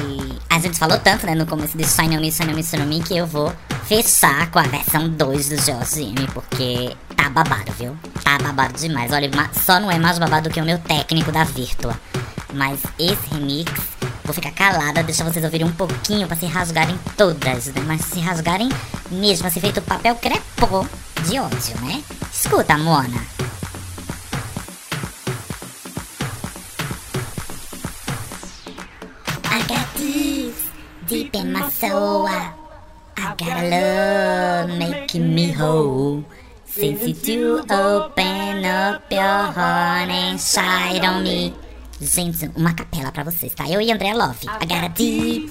a 0.48 0.58
gente 0.58 0.78
falou 0.78 0.98
tanto, 0.98 1.26
né, 1.26 1.34
no 1.34 1.44
começo 1.44 1.76
de 1.76 1.86
Shine 1.86 2.16
On 2.16 2.20
Me, 2.22 2.32
Shine 2.32 2.54
Me, 2.54 2.86
Me, 2.86 3.02
que 3.02 3.14
eu 3.14 3.26
vou 3.26 3.54
fechar 3.84 4.50
com 4.50 4.58
a 4.58 4.62
versão 4.62 5.06
2 5.06 5.48
do 5.50 5.56
GOGM, 5.56 6.28
porque 6.32 6.96
tá 7.14 7.28
babado, 7.28 7.72
viu? 7.72 7.94
Tá 8.24 8.38
babado 8.38 8.72
demais. 8.72 9.12
Olha, 9.12 9.30
só 9.52 9.78
não 9.78 9.90
é 9.90 9.98
mais 9.98 10.18
babado 10.18 10.48
do 10.48 10.52
que 10.54 10.62
o 10.62 10.64
meu 10.64 10.78
técnico 10.78 11.30
da 11.30 11.44
Virtua. 11.44 11.94
Mas 12.54 12.80
esse 12.98 13.34
remix, 13.34 13.70
vou 14.24 14.32
ficar 14.32 14.52
calada, 14.52 15.02
deixar 15.02 15.24
vocês 15.24 15.44
ouvirem 15.44 15.66
um 15.66 15.72
pouquinho 15.72 16.26
pra 16.26 16.38
se 16.38 16.46
rasgarem 16.46 16.98
todas, 17.18 17.66
né? 17.66 17.82
Mas 17.86 18.00
se 18.00 18.18
rasgarem 18.18 18.70
mesmo, 19.10 19.46
assim, 19.46 19.60
feito 19.60 19.82
papel 19.82 20.14
crepô 20.14 20.86
de 21.28 21.38
ódio, 21.38 21.78
né? 21.82 22.02
Escuta, 22.32 22.78
Mona. 22.78 23.35
Deep 31.06 31.34
in 31.34 31.52
my 31.52 31.68
soul. 31.70 32.26
I, 32.26 32.52
I 33.16 33.34
got 33.36 33.62
a 33.62 33.70
love 33.70 34.78
making 34.78 35.34
me 35.34 35.52
whole. 35.52 36.24
Since 36.64 37.28
you 37.28 37.62
do 37.62 37.72
open 37.72 38.64
up 38.64 39.10
your 39.10 39.22
heart 39.22 40.10
and 40.10 40.40
shine 40.40 41.04
on 41.04 41.22
me. 41.22 41.54
Gente, 42.00 42.50
uma 42.56 42.74
capela 42.74 43.10
pra 43.10 43.24
vocês, 43.24 43.54
tá? 43.54 43.68
Eu 43.68 43.80
e 43.80 43.90
André 43.90 44.12
Love. 44.12 44.46
I 44.46 44.66
got 44.66 44.84
a 44.84 44.88
deep, 44.88 45.50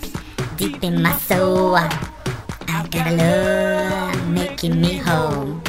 deep 0.57 0.85
in 0.85 1.01
my 1.01 1.13
soul. 1.27 1.75
I, 1.75 1.89
got 2.91 3.07
a 3.07 3.11
love 3.11 4.27
making 4.29 4.79
me 4.79 4.97
whole. 4.99 5.59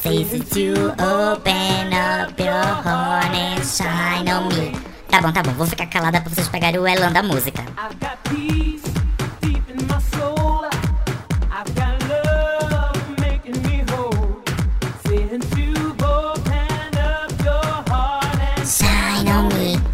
Since 0.00 0.58
you 0.58 0.74
open 0.98 1.92
up 1.92 2.40
your 2.40 2.52
heart 2.52 3.34
and 3.34 3.62
shine 3.64 4.28
on 4.28 4.48
me. 4.48 4.72
Tá 5.08 5.20
bom, 5.20 5.32
tá 5.32 5.42
bom. 5.42 5.52
Vou 5.52 5.66
ficar 5.66 5.86
calada 5.86 6.20
pra 6.20 6.30
vocês 6.30 6.48
pegarem 6.48 6.80
o 6.80 6.86
elan 6.86 7.12
da 7.12 7.22
música. 7.22 7.62
I've 7.62 7.96
got 8.00 8.18
peace 8.24 9.05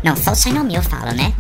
Não, 0.03 0.17
só 0.17 0.33
o 0.33 0.35
Shine 0.35 0.59
On 0.59 0.69
eu 0.69 0.83
falo, 0.83 1.13
né? 1.13 1.33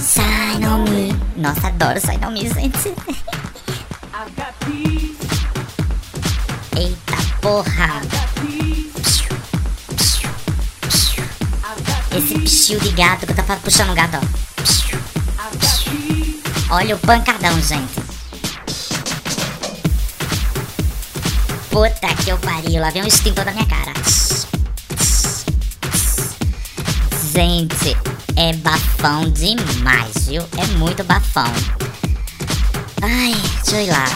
Shine 0.00 0.66
On 0.66 0.84
Nossa, 1.36 1.68
adoro 1.68 2.00
Shine 2.00 2.24
On 2.24 2.34
gente. 2.34 2.94
Eita 6.74 7.16
porra! 7.42 8.00
Esse 12.16 12.38
psiu 12.38 12.80
de 12.80 12.90
gato 12.92 13.26
que 13.26 13.32
eu 13.32 13.36
tava 13.36 13.56
puxando 13.56 13.90
o 13.90 13.94
gato, 13.94 14.16
ó. 14.16 14.51
Olha 16.74 16.96
o 16.96 16.98
pancadão, 17.00 17.52
gente. 17.60 18.00
Puta 21.68 22.14
que 22.24 22.30
eu 22.30 22.38
pariu, 22.38 22.80
lá 22.80 22.88
vem 22.88 23.02
um 23.02 23.06
extintor 23.06 23.44
da 23.44 23.52
minha 23.52 23.66
cara. 23.66 23.92
Gente, 27.30 27.94
é 28.36 28.54
bafão 28.54 29.30
demais, 29.30 30.26
viu? 30.26 30.42
É 30.56 30.66
muito 30.78 31.04
bafão. 31.04 31.52
Ai, 33.02 33.34
deixa 33.64 33.76
eu 33.76 33.86
ir 33.86 33.90
lá. 33.90 34.06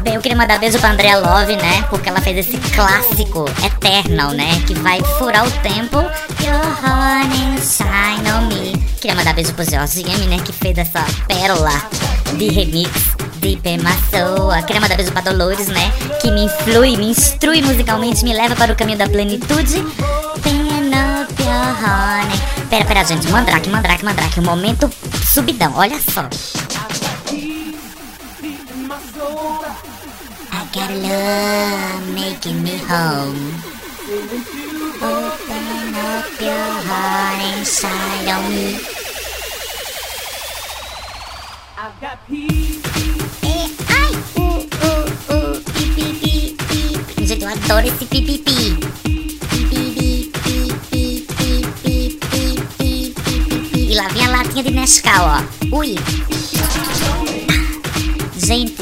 Bem, 0.00 0.14
eu 0.14 0.20
queria 0.22 0.38
mandar 0.38 0.58
beijo 0.58 0.78
pra 0.78 0.92
Andrea 0.92 1.18
Love, 1.18 1.56
né? 1.56 1.82
Porque 1.90 2.08
ela 2.08 2.22
fez 2.22 2.38
esse 2.38 2.56
clássico 2.74 3.44
Eternal, 3.62 4.30
né? 4.30 4.62
Que 4.66 4.72
vai 4.74 5.02
furar 5.18 5.46
o 5.46 5.50
tempo. 5.60 5.98
Your 6.40 6.64
honey 6.82 7.58
shine 7.60 8.30
on 8.32 8.48
me. 8.48 8.65
Queria 9.06 9.18
mandar 9.22 9.34
beijo 9.34 9.54
pro 9.54 9.62
Jorge 9.62 10.02
M, 10.02 10.26
né? 10.26 10.42
Que 10.44 10.52
fez 10.52 10.76
essa 10.76 11.06
pérola 11.28 11.70
de 12.36 12.48
remix. 12.48 12.90
My 13.40 13.94
soul. 14.10 14.50
Queria 14.66 14.80
mandar 14.80 14.96
beijo 14.96 15.12
pra 15.12 15.20
Dolores, 15.20 15.68
né? 15.68 15.92
Que 16.20 16.28
me 16.32 16.46
influi, 16.46 16.96
me 16.96 17.10
instrui 17.10 17.62
musicalmente, 17.62 18.24
me 18.24 18.34
leva 18.34 18.56
para 18.56 18.72
o 18.72 18.74
caminho 18.74 18.98
da 18.98 19.08
plenitude. 19.08 19.84
Pen 20.42 20.90
up 20.90 21.32
your 21.40 21.76
honey. 21.84 22.36
Pera, 22.68 22.84
pera, 22.84 23.04
gente. 23.04 23.28
Mandrake, 23.28 23.68
mandrake, 23.68 24.04
mandrake. 24.04 24.40
Um 24.40 24.42
momento 24.42 24.90
subidão. 25.32 25.72
Olha 25.76 26.00
só. 26.00 26.28
I 30.50 30.66
got 30.74 30.90
love 30.90 32.12
making 32.12 32.60
me 32.60 32.76
home. 32.90 33.54
Open 35.00 35.94
up 35.94 36.40
your 36.40 36.72
heart 36.88 37.56
inside 37.56 38.28
on 38.30 38.50
me. 38.50 38.95
I've 41.78 42.00
got 42.00 42.18
peace. 42.26 42.80
Ai! 43.90 44.12
Gente, 47.26 47.42
eu 47.42 47.48
adoro 47.50 47.86
esse 47.86 48.06
pipipi. 48.06 48.78
E 53.76 53.94
lá 53.94 54.08
vem 54.08 54.24
a 54.24 54.30
latinha 54.30 54.64
de 54.64 54.70
Nescau, 54.70 55.26
ó. 55.26 55.76
Ui! 55.76 55.96
Gente, 58.38 58.76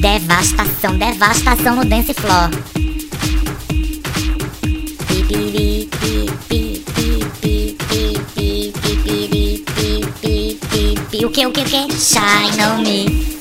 devastação, 0.00 0.98
devastação 0.98 1.76
no 1.76 1.84
dance 1.84 2.12
floor. 2.14 2.50
Que, 11.34 11.46
o 11.46 11.50
que, 11.50 11.62
o 11.62 11.64
que? 11.64 11.92
Shine 11.98 12.64
on 12.64 12.78
me. 12.78 13.38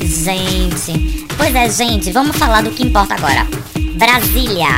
Gente, 0.00 1.26
pois 1.36 1.52
é, 1.52 1.68
gente, 1.68 2.12
vamos 2.12 2.36
falar 2.36 2.62
do 2.62 2.70
que 2.70 2.84
importa 2.84 3.14
agora. 3.14 3.44
Brasília, 3.96 4.68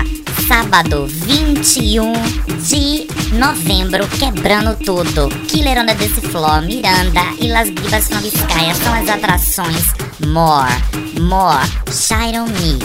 sábado 0.48 1.06
21 1.06 2.14
de 2.62 3.06
novembro, 3.34 4.08
quebrando 4.08 4.74
tudo. 4.82 5.28
Killer 5.48 5.82
on 5.82 5.84
the 5.84 5.94
Dance 5.96 6.18
Floor, 6.22 6.62
Miranda 6.62 7.20
e 7.38 7.48
Las 7.48 7.68
Divas 7.68 8.08
from 8.08 8.20
Vizcaya 8.20 8.74
são 8.74 8.94
as 8.94 9.08
atrações 9.10 9.92
More, 10.26 10.72
More, 11.20 11.66
Shine 11.92 12.38
on 12.38 12.46
Me. 12.46 12.78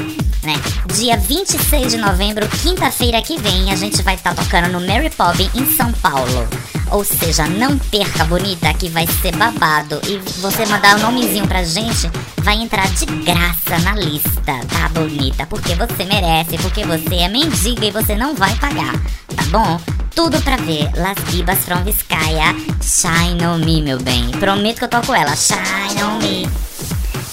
Né? 0.43 0.59
Dia 0.93 1.15
26 1.15 1.93
de 1.93 1.97
novembro, 1.97 2.45
quinta-feira 2.61 3.21
que 3.21 3.39
vem, 3.39 3.71
a 3.71 3.77
gente 3.77 4.01
vai 4.01 4.15
estar 4.15 4.35
tocando 4.35 4.67
no 4.67 4.85
Mary 4.85 5.09
Pop 5.11 5.49
em 5.55 5.65
São 5.77 5.93
Paulo. 5.93 6.49
Ou 6.91 7.05
seja, 7.05 7.47
não 7.47 7.77
perca, 7.77 8.25
bonita, 8.25 8.73
que 8.73 8.89
vai 8.89 9.07
ser 9.07 9.33
babado. 9.35 10.01
E 10.05 10.17
você 10.41 10.65
mandar 10.65 10.97
o 10.97 10.99
nomezinho 10.99 11.47
pra 11.47 11.63
gente, 11.63 12.11
vai 12.37 12.57
entrar 12.57 12.87
de 12.89 13.05
graça 13.05 13.79
na 13.81 13.95
lista, 13.95 14.59
tá, 14.69 14.89
bonita? 14.89 15.47
Porque 15.47 15.73
você 15.73 16.03
merece, 16.03 16.57
porque 16.57 16.83
você 16.85 17.15
é 17.15 17.29
mendiga 17.29 17.85
e 17.85 17.91
você 17.91 18.15
não 18.15 18.35
vai 18.35 18.53
pagar, 18.55 18.93
tá 19.35 19.43
bom? 19.49 19.79
Tudo 20.13 20.41
pra 20.41 20.57
ver. 20.57 20.91
Las 20.95 21.17
Bibas 21.31 21.59
from 21.59 21.81
Vizcaya, 21.83 22.53
Shine 22.81 23.45
on 23.45 23.59
Me, 23.59 23.81
meu 23.81 23.97
bem. 23.97 24.29
Prometo 24.31 24.79
que 24.79 24.83
eu 24.83 24.89
toco 24.89 25.13
ela. 25.13 25.33
Shine 25.35 26.03
on 26.03 26.19
Me. 26.19 26.49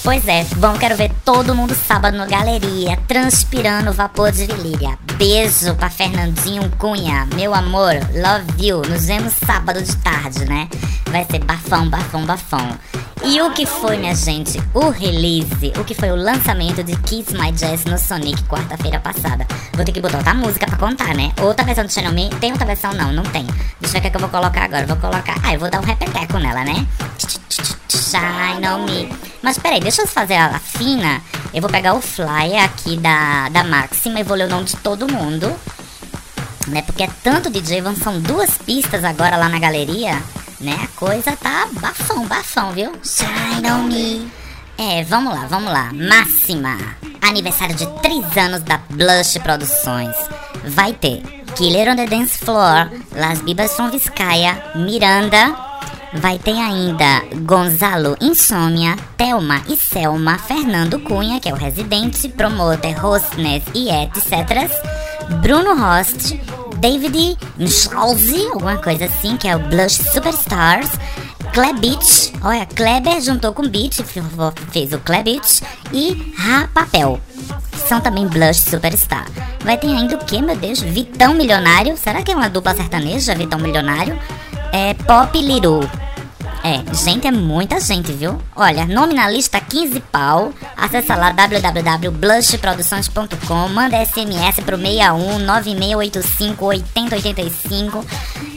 Pois 0.04 0.26
é, 0.28 0.46
vamos, 0.56 0.78
quero 0.78 0.96
ver 0.96 1.11
todo 1.24 1.54
mundo 1.54 1.74
sábado 1.74 2.16
na 2.16 2.26
galeria, 2.26 2.96
transpirando 3.09 3.92
vapor 3.92 4.30
de 4.30 4.46
virilha. 4.46 4.96
Beijo 5.18 5.74
pra 5.74 5.90
Fernandinho 5.90 6.70
Cunha, 6.78 7.26
meu 7.34 7.52
amor, 7.52 7.94
love 8.14 8.68
you. 8.68 8.82
Nos 8.82 9.06
vemos 9.06 9.32
sábado 9.44 9.82
de 9.82 9.96
tarde, 9.96 10.44
né? 10.44 10.68
Vai 11.10 11.26
ser 11.28 11.40
bafão, 11.40 11.88
bafão, 11.88 12.24
bafão. 12.24 12.78
E 13.24 13.42
o 13.42 13.50
que 13.50 13.66
foi, 13.66 13.96
minha 13.96 14.14
gente? 14.14 14.62
O 14.72 14.90
release, 14.90 15.72
o 15.76 15.82
que 15.82 15.92
foi 15.92 16.12
o 16.12 16.14
lançamento 16.14 16.84
de 16.84 16.96
Kiss 16.98 17.34
My 17.34 17.50
Jazz 17.50 17.84
no 17.84 17.98
Sonic 17.98 18.44
quarta-feira 18.44 19.00
passada. 19.00 19.44
Vou 19.72 19.84
ter 19.84 19.90
que 19.90 20.00
botar 20.00 20.18
outra 20.18 20.34
música 20.34 20.68
pra 20.68 20.78
contar, 20.78 21.12
né? 21.16 21.32
Outra 21.42 21.64
versão 21.64 21.84
do 21.84 21.92
Channel 21.92 22.12
Me. 22.12 22.30
Tem 22.40 22.52
outra 22.52 22.64
versão? 22.66 22.92
Não, 22.92 23.12
não 23.12 23.24
tem. 23.24 23.44
Deixa 23.80 23.98
eu 23.98 24.02
ver 24.02 24.08
o 24.08 24.10
que 24.12 24.16
eu 24.18 24.20
vou 24.20 24.30
colocar 24.30 24.62
agora. 24.62 24.86
Vou 24.86 24.96
colocar. 24.98 25.34
Ah, 25.42 25.52
eu 25.52 25.58
vou 25.58 25.68
dar 25.68 25.80
um 25.80 25.84
repeteco 25.84 26.38
nela, 26.38 26.64
né? 26.64 26.86
Shine 27.88 28.68
on 28.68 28.84
me. 28.84 29.12
Mas 29.42 29.58
peraí, 29.58 29.80
deixa 29.80 30.02
eu 30.02 30.06
fazer 30.06 30.36
a 30.36 30.60
fina. 30.60 31.20
Eu 31.53 31.61
vou 31.62 31.70
pegar 31.70 31.94
o 31.94 32.01
flyer 32.01 32.62
aqui 32.62 32.96
da, 32.96 33.49
da 33.49 33.64
Máxima 33.64 34.20
e 34.20 34.22
vou 34.22 34.36
ler 34.36 34.44
o 34.46 34.51
nome 34.51 34.64
de 34.64 34.76
todo 34.76 35.11
mundo. 35.11 35.55
Né? 36.66 36.82
Porque 36.82 37.03
é 37.03 37.09
tanto 37.22 37.49
DJ, 37.51 37.80
vão- 37.80 37.96
são 37.96 38.20
duas 38.20 38.59
pistas 38.59 39.03
agora 39.05 39.36
lá 39.36 39.49
na 39.49 39.59
galeria. 39.59 40.22
Né? 40.61 40.78
A 40.82 40.86
coisa 40.99 41.34
tá 41.36 41.66
bafão, 41.72 42.26
bafão, 42.26 42.72
viu? 42.72 42.92
Shine 43.03 43.70
on 43.70 43.84
me. 43.84 44.30
É, 44.76 45.03
vamos 45.05 45.32
lá, 45.34 45.46
vamos 45.46 45.72
lá. 45.72 45.90
Máxima. 45.92 46.76
Aniversário 47.22 47.74
de 47.74 47.86
3 48.01 48.36
anos 48.36 48.62
da 48.62 48.78
Blush 48.90 49.38
Produções. 49.42 50.14
Vai 50.66 50.92
ter 50.92 51.22
Killer 51.57 51.90
on 51.90 51.96
the 51.96 52.07
Dance 52.07 52.38
Floor, 52.38 52.90
Las 53.12 53.40
Bibas 53.40 53.72
from 53.74 53.90
Vizcaya, 53.90 54.62
Miranda, 54.76 55.57
Vai 56.14 56.38
ter 56.38 56.56
ainda 56.56 57.22
Gonzalo 57.42 58.16
Insônia, 58.20 58.96
Thelma 59.16 59.62
e 59.68 59.76
Selma, 59.76 60.38
Fernando 60.38 60.98
Cunha, 61.00 61.38
que 61.38 61.48
é 61.48 61.52
o 61.52 61.56
residente, 61.56 62.28
promoter, 62.28 62.94
hostness 62.98 63.62
e 63.74 63.90
etc. 63.90 64.70
Bruno 65.42 65.74
Host, 65.74 66.40
David 66.78 67.36
Michalzi, 67.59 68.46
alguma 68.46 68.78
coisa 68.78 69.04
assim, 69.04 69.36
que 69.36 69.46
é 69.46 69.54
o 69.54 69.59
Blush 69.59 70.02
Superstars. 70.12 70.90
Klebich, 71.52 72.32
olha, 72.42 72.66
Kleber 72.66 73.20
juntou 73.20 73.52
com 73.52 73.68
Beach, 73.68 74.02
fez 74.70 74.92
o 74.92 74.98
Klebich. 75.00 75.62
E 75.92 76.32
Rapapel, 76.36 77.20
são 77.86 78.00
também 78.00 78.26
Blush 78.26 78.61
Superstar. 78.61 79.26
Vai 79.64 79.76
ter 79.76 79.88
ainda 79.88 80.16
o 80.16 80.24
que, 80.24 80.40
meu 80.40 80.56
Deus? 80.56 80.80
Vitão 80.80 81.34
Milionário. 81.34 81.96
Será 81.96 82.22
que 82.22 82.30
é 82.30 82.34
uma 82.34 82.48
dupla 82.48 82.74
sertaneja, 82.74 83.34
Vitão 83.34 83.59
Milionário? 83.59 84.18
É 84.72 84.94
Pop 84.94 85.40
Liru. 85.40 85.88
É, 86.62 86.84
gente, 86.94 87.26
é 87.26 87.30
muita 87.30 87.80
gente, 87.80 88.12
viu? 88.12 88.38
Olha, 88.54 88.84
nome 88.84 89.14
na 89.14 89.30
lista 89.30 89.58
15 89.60 90.00
pau. 90.12 90.52
Acessa 90.76 91.14
lá 91.14 91.30
www.blushproduções.com. 91.30 93.68
Manda 93.68 94.04
SMS 94.04 94.60
pro 94.64 94.76
61 94.76 95.38
9685 95.38 96.66
8085, 96.66 98.04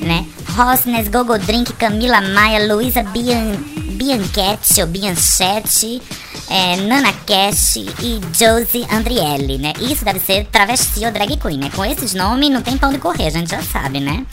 né? 0.01 0.25
Rosnes, 0.55 1.07
Gogo 1.07 1.37
Drink, 1.37 1.73
Camila 1.73 2.21
Maia, 2.21 2.73
Luísa 2.73 3.03
Bian, 3.03 3.55
Bianchetti 3.93 4.81
ou 4.81 4.87
Bianchetti, 4.87 6.01
é, 6.49 6.77
Nana 6.77 7.13
Cash 7.25 7.75
e 7.77 8.19
Josie 8.33 8.87
Andrielli, 8.91 9.57
né? 9.57 9.71
Isso 9.79 10.03
deve 10.03 10.19
ser 10.19 10.45
travesti 10.47 11.05
ou 11.05 11.11
drag 11.11 11.37
queen, 11.37 11.59
né? 11.59 11.69
Com 11.73 11.85
esses 11.85 12.13
nomes 12.13 12.49
não 12.49 12.61
tem 12.61 12.77
pão 12.77 12.91
de 12.91 12.97
correr, 12.97 13.27
a 13.27 13.29
gente 13.29 13.51
já 13.51 13.61
sabe, 13.61 14.01
né? 14.01 14.25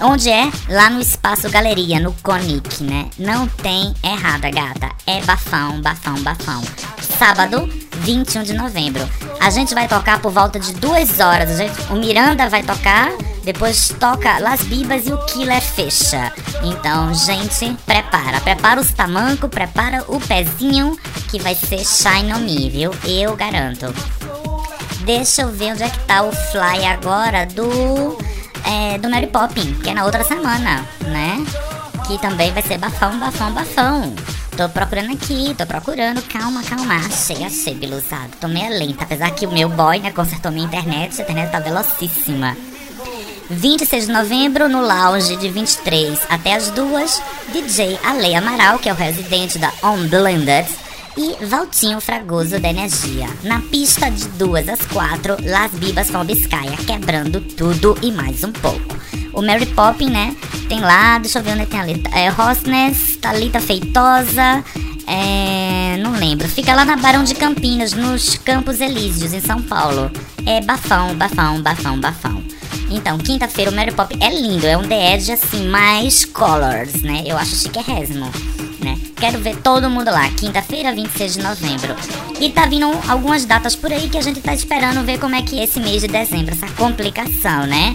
Onde 0.00 0.28
é? 0.30 0.50
Lá 0.68 0.90
no 0.90 1.00
Espaço 1.00 1.48
Galeria, 1.48 1.98
no 1.98 2.12
Conic, 2.22 2.82
né? 2.84 3.08
Não 3.18 3.46
tem 3.48 3.94
errada, 4.04 4.50
gata. 4.50 4.90
É 5.06 5.22
bafão, 5.22 5.80
bafão, 5.80 6.14
bafão. 6.22 6.62
Sábado, 7.18 7.66
21 8.00 8.42
de 8.42 8.52
novembro. 8.52 9.08
A 9.40 9.48
gente 9.48 9.74
vai 9.74 9.88
tocar 9.88 10.20
por 10.20 10.30
volta 10.30 10.60
de 10.60 10.74
duas 10.74 11.18
horas. 11.18 11.56
Gente- 11.56 11.80
o 11.90 11.94
Miranda 11.96 12.46
vai 12.50 12.62
tocar, 12.62 13.10
depois 13.42 13.88
toca 13.98 14.38
Las 14.38 14.60
Bibas 14.62 15.06
e 15.06 15.12
o 15.12 15.18
Killer 15.26 15.62
fecha. 15.62 16.30
Então, 16.62 17.14
gente, 17.14 17.74
prepara. 17.86 18.38
Prepara 18.40 18.78
os 18.80 18.90
tamancos, 18.92 19.48
prepara 19.48 20.04
o 20.08 20.20
pezinho, 20.20 20.98
que 21.30 21.38
vai 21.38 21.54
ser 21.54 21.78
Shine 21.84 22.34
on 22.34 22.40
Me, 22.40 22.68
viu? 22.68 22.90
Eu 23.04 23.34
garanto. 23.34 23.86
Deixa 25.06 25.42
eu 25.42 25.48
ver 25.50 25.72
onde 25.72 25.84
é 25.84 25.88
que 25.88 25.98
tá 26.00 26.22
o 26.22 26.32
fly 26.32 26.84
agora 26.84 27.46
do. 27.46 28.18
É, 28.66 28.98
do 28.98 29.08
Mary 29.08 29.28
Poppin, 29.28 29.74
que 29.74 29.90
é 29.90 29.94
na 29.94 30.04
outra 30.04 30.24
semana, 30.24 30.84
né? 31.02 31.44
Que 32.06 32.18
também 32.18 32.52
vai 32.52 32.62
ser 32.62 32.78
bafão, 32.78 33.18
bafão, 33.18 33.52
bafão. 33.52 34.14
Tô 34.56 34.68
procurando 34.68 35.12
aqui, 35.12 35.54
tô 35.56 35.66
procurando. 35.66 36.22
Calma, 36.22 36.62
calma. 36.62 36.96
Achei, 36.96 37.44
achei, 37.44 37.74
biluzado. 37.74 38.30
Tô 38.40 38.48
meio 38.48 38.70
lenta, 38.70 39.04
apesar 39.04 39.30
que 39.30 39.46
o 39.46 39.52
meu 39.52 39.68
boy, 39.68 39.98
né, 39.98 40.10
consertou 40.10 40.50
minha 40.50 40.66
internet. 40.66 41.20
A 41.20 41.24
internet 41.24 41.52
tá 41.52 41.60
velocíssima. 41.60 42.56
26 43.50 44.06
de 44.06 44.12
novembro, 44.12 44.68
no 44.68 44.80
lounge 44.80 45.36
de 45.36 45.48
23 45.48 46.18
até 46.28 46.54
as 46.54 46.70
2, 46.70 47.22
DJ 47.52 47.98
Ale 48.02 48.34
Amaral, 48.34 48.78
que 48.78 48.88
é 48.88 48.92
o 48.92 48.96
residente 48.96 49.58
da 49.58 49.72
On 49.82 50.08
Blended, 50.08 50.66
e 51.16 51.44
Valtinho 51.46 52.00
Fragoso 52.00 52.58
da 52.60 52.68
Energia. 52.68 53.28
Na 53.42 53.60
pista 53.60 54.10
de 54.10 54.28
2 54.28 54.68
às 54.68 54.80
4, 54.86 55.36
Las 55.44 55.72
Bibas 55.72 56.10
com 56.10 56.24
Biscaia, 56.24 56.76
quebrando 56.86 57.40
tudo 57.40 57.96
e 58.02 58.12
mais 58.12 58.44
um 58.44 58.52
pouco. 58.52 58.96
O 59.32 59.42
Mary 59.42 59.66
Poppin, 59.66 60.10
né, 60.10 60.34
tem 60.68 60.80
lá, 60.80 61.18
deixa 61.18 61.38
eu 61.38 61.42
ver 61.42 61.52
onde 61.52 61.62
é 61.62 61.66
tem 61.66 61.80
ali, 61.80 62.02
é 62.12 62.28
Rosnes, 62.28 63.16
Thalita 63.16 63.60
Feitosa, 63.60 64.64
é, 65.06 65.96
não 65.98 66.12
lembro, 66.12 66.48
fica 66.48 66.74
lá 66.74 66.84
na 66.84 66.96
Barão 66.96 67.22
de 67.22 67.34
Campinas, 67.34 67.92
nos 67.92 68.36
Campos 68.38 68.80
Elíseos, 68.80 69.32
em 69.32 69.40
São 69.40 69.62
Paulo. 69.62 70.10
É 70.44 70.60
bafão, 70.60 71.14
bafão, 71.14 71.62
bafão, 71.62 72.00
bafão. 72.00 72.42
Então, 72.90 73.18
quinta-feira 73.18 73.70
o 73.70 73.74
Mary 73.74 73.92
Pop 73.92 74.16
é 74.20 74.30
lindo, 74.30 74.66
é 74.66 74.76
um 74.76 74.86
The 74.86 75.14
Edge 75.14 75.32
assim, 75.32 75.68
mais 75.68 76.24
colors, 76.24 77.02
né? 77.02 77.22
Eu 77.26 77.36
acho 77.36 77.56
chiquérrimo, 77.56 78.30
né? 78.86 78.96
Quero 79.16 79.40
ver 79.40 79.56
todo 79.56 79.90
mundo 79.90 80.10
lá, 80.10 80.28
quinta-feira, 80.30 80.94
26 80.94 81.34
de 81.34 81.42
novembro. 81.42 81.96
E 82.40 82.50
tá 82.50 82.66
vindo 82.66 82.86
algumas 83.08 83.44
datas 83.44 83.74
por 83.74 83.92
aí 83.92 84.08
que 84.08 84.16
a 84.16 84.22
gente 84.22 84.40
tá 84.40 84.54
esperando 84.54 85.04
ver 85.04 85.18
como 85.18 85.34
é 85.34 85.42
que 85.42 85.58
é 85.58 85.64
esse 85.64 85.80
mês 85.80 86.02
de 86.02 86.08
dezembro, 86.08 86.54
essa 86.54 86.68
complicação, 86.74 87.66
né? 87.66 87.94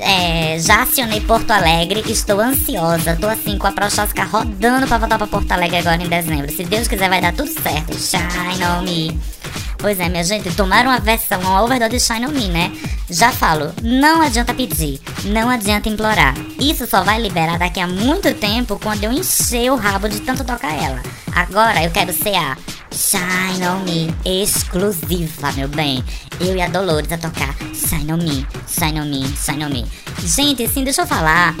É, 0.00 0.56
já 0.60 0.82
acionei 0.82 1.20
Porto 1.20 1.50
Alegre, 1.50 2.04
estou 2.06 2.38
ansiosa, 2.38 3.16
tô 3.20 3.26
assim 3.26 3.58
com 3.58 3.66
a 3.66 3.72
Prochasca 3.72 4.22
rodando 4.22 4.86
pra 4.86 4.98
voltar 4.98 5.18
pra 5.18 5.26
Porto 5.26 5.50
Alegre 5.50 5.78
agora 5.78 6.00
em 6.00 6.08
dezembro. 6.08 6.52
Se 6.52 6.62
Deus 6.62 6.86
quiser 6.86 7.08
vai 7.08 7.20
dar 7.20 7.34
tudo 7.34 7.50
certo. 7.50 7.98
Shine 7.98 8.64
on 8.64 8.82
me. 8.82 9.37
Pois 9.78 10.00
é, 10.00 10.08
minha 10.08 10.24
gente, 10.24 10.50
tomaram 10.56 10.90
uma 10.90 10.98
versão, 10.98 11.40
uma 11.40 11.62
overdose 11.62 11.90
de 11.90 12.00
Shine 12.00 12.26
on 12.26 12.30
Me, 12.30 12.48
né? 12.48 12.72
Já 13.08 13.30
falo, 13.30 13.72
não 13.80 14.20
adianta 14.20 14.52
pedir, 14.52 15.00
não 15.26 15.48
adianta 15.48 15.88
implorar. 15.88 16.34
Isso 16.60 16.84
só 16.84 17.04
vai 17.04 17.20
liberar 17.20 17.58
daqui 17.58 17.78
a 17.78 17.86
muito 17.86 18.34
tempo 18.34 18.78
quando 18.82 19.04
eu 19.04 19.12
encher 19.12 19.70
o 19.70 19.76
rabo 19.76 20.08
de 20.08 20.20
tanto 20.20 20.44
tocar 20.44 20.74
ela. 20.74 21.00
Agora 21.32 21.82
eu 21.84 21.92
quero 21.92 22.12
ser 22.12 22.34
a 22.34 22.58
Shine 22.92 23.66
on 23.68 23.84
Me 23.84 24.12
exclusiva, 24.24 25.52
meu 25.52 25.68
bem. 25.68 26.04
Eu 26.40 26.56
e 26.56 26.60
a 26.60 26.68
Dolores 26.68 27.12
a 27.12 27.16
tocar 27.16 27.54
Shine 27.72 28.12
on 28.12 28.16
Me, 28.16 28.44
Shine 28.66 29.00
on 29.00 29.04
Me, 29.04 29.28
Shine 29.36 29.64
on 29.64 29.70
Me. 29.70 29.86
Gente, 30.24 30.66
sim, 30.66 30.82
deixa 30.82 31.02
eu 31.02 31.06
falar. 31.06 31.54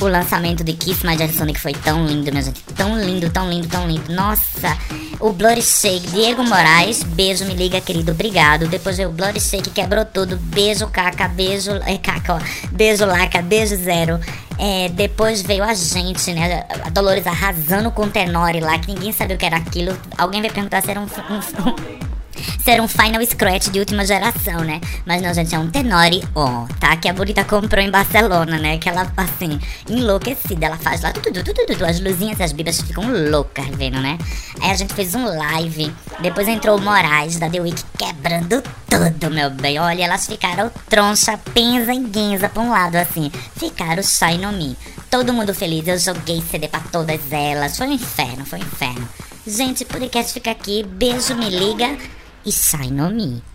O 0.00 0.08
lançamento 0.08 0.64
de 0.64 0.72
Kiss 0.72 1.06
My 1.06 1.16
Jazz 1.16 1.34
Sonic 1.36 1.60
foi 1.60 1.72
tão 1.72 2.06
lindo, 2.06 2.30
minha 2.30 2.42
gente. 2.42 2.62
Tão 2.74 2.98
lindo, 2.98 3.30
tão 3.30 3.50
lindo, 3.50 3.68
tão 3.68 3.86
lindo. 3.86 4.12
Nossa, 4.12 4.76
o 5.18 5.32
Bloody 5.32 5.62
Shake, 5.62 6.06
Diego 6.08 6.42
Moraes, 6.42 7.02
beijo, 7.02 7.44
me 7.44 7.54
liga, 7.54 7.80
querido, 7.80 8.12
obrigado. 8.12 8.66
Depois 8.66 8.96
veio 8.96 9.10
o 9.10 9.12
Bloody 9.12 9.40
Shake, 9.40 9.70
quebrou 9.70 10.04
tudo. 10.04 10.36
Beijo, 10.36 10.86
Caca, 10.88 11.28
beijo, 11.28 11.72
é, 11.86 11.98
Caca, 11.98 12.34
ó. 12.34 12.40
Beijo, 12.72 13.04
Laca, 13.04 13.42
beijo, 13.42 13.76
Zero. 13.76 14.18
É, 14.58 14.90
depois 14.90 15.40
veio 15.40 15.64
a 15.64 15.72
gente, 15.72 16.32
né? 16.32 16.66
A 16.84 16.90
Dolores 16.90 17.26
arrasando 17.26 17.90
com 17.90 18.02
o 18.02 18.10
Tenore 18.10 18.60
lá, 18.60 18.78
que 18.78 18.92
ninguém 18.92 19.10
sabia 19.10 19.36
o 19.36 19.38
que 19.38 19.46
era 19.46 19.56
aquilo. 19.56 19.96
Alguém 20.18 20.42
vai 20.42 20.50
perguntar 20.50 20.82
se 20.82 20.90
era 20.90 21.00
um, 21.00 21.04
um, 21.04 21.99
ser 22.62 22.80
um 22.80 22.88
Final 22.88 23.24
Scratch 23.24 23.68
de 23.68 23.78
última 23.78 24.04
geração, 24.04 24.60
né? 24.60 24.80
Mas 25.06 25.22
não, 25.22 25.32
gente, 25.32 25.54
é 25.54 25.58
um 25.58 25.70
Tenori 25.70 26.22
On, 26.34 26.66
tá? 26.78 26.96
Que 26.96 27.08
a 27.08 27.12
Bonita 27.12 27.44
comprou 27.44 27.82
em 27.82 27.90
Barcelona, 27.90 28.58
né? 28.58 28.78
Que 28.78 28.88
ela, 28.88 29.10
assim, 29.16 29.58
enlouquecida. 29.88 30.66
Ela 30.66 30.76
faz 30.76 31.02
lá 31.02 31.12
tudo, 31.12 31.42
tudo, 31.42 31.66
tudo, 31.66 31.84
as 31.84 32.00
luzinhas 32.00 32.38
e 32.38 32.42
as 32.42 32.52
bibas 32.52 32.80
ficam 32.80 33.04
loucas 33.30 33.66
vendo, 33.76 34.00
né? 34.00 34.18
Aí 34.60 34.70
a 34.70 34.74
gente 34.74 34.94
fez 34.94 35.14
um 35.14 35.24
live. 35.24 35.92
Depois 36.20 36.48
entrou 36.48 36.76
o 36.76 36.80
Moraes 36.80 37.38
da 37.38 37.48
The 37.48 37.60
Week 37.60 37.82
quebrando 37.96 38.62
tudo, 38.88 39.30
meu 39.30 39.50
bem. 39.50 39.78
Olha, 39.78 40.04
elas 40.04 40.26
ficaram 40.26 40.70
troncha, 40.88 41.38
penza 41.54 41.92
e 41.92 42.00
guinza 42.00 42.48
pra 42.48 42.62
um 42.62 42.70
lado, 42.70 42.96
assim. 42.96 43.30
Ficaram 43.56 44.02
shy 44.02 44.36
no 44.38 44.52
me. 44.52 44.76
Todo 45.10 45.32
mundo 45.32 45.54
feliz. 45.54 45.86
Eu 45.88 45.98
joguei 45.98 46.42
CD 46.42 46.68
pra 46.68 46.80
todas 46.80 47.20
elas. 47.32 47.76
Foi 47.76 47.86
um 47.86 47.92
inferno, 47.92 48.44
foi 48.44 48.58
um 48.58 48.62
inferno. 48.62 49.08
Gente, 49.46 49.84
podcast 49.84 50.32
fica 50.32 50.50
aqui. 50.50 50.82
Beijo, 50.82 51.34
me 51.34 51.48
liga 51.48 51.96
e 52.44 52.52
sai 52.52 52.90
no 52.90 53.10
me. 53.10 53.49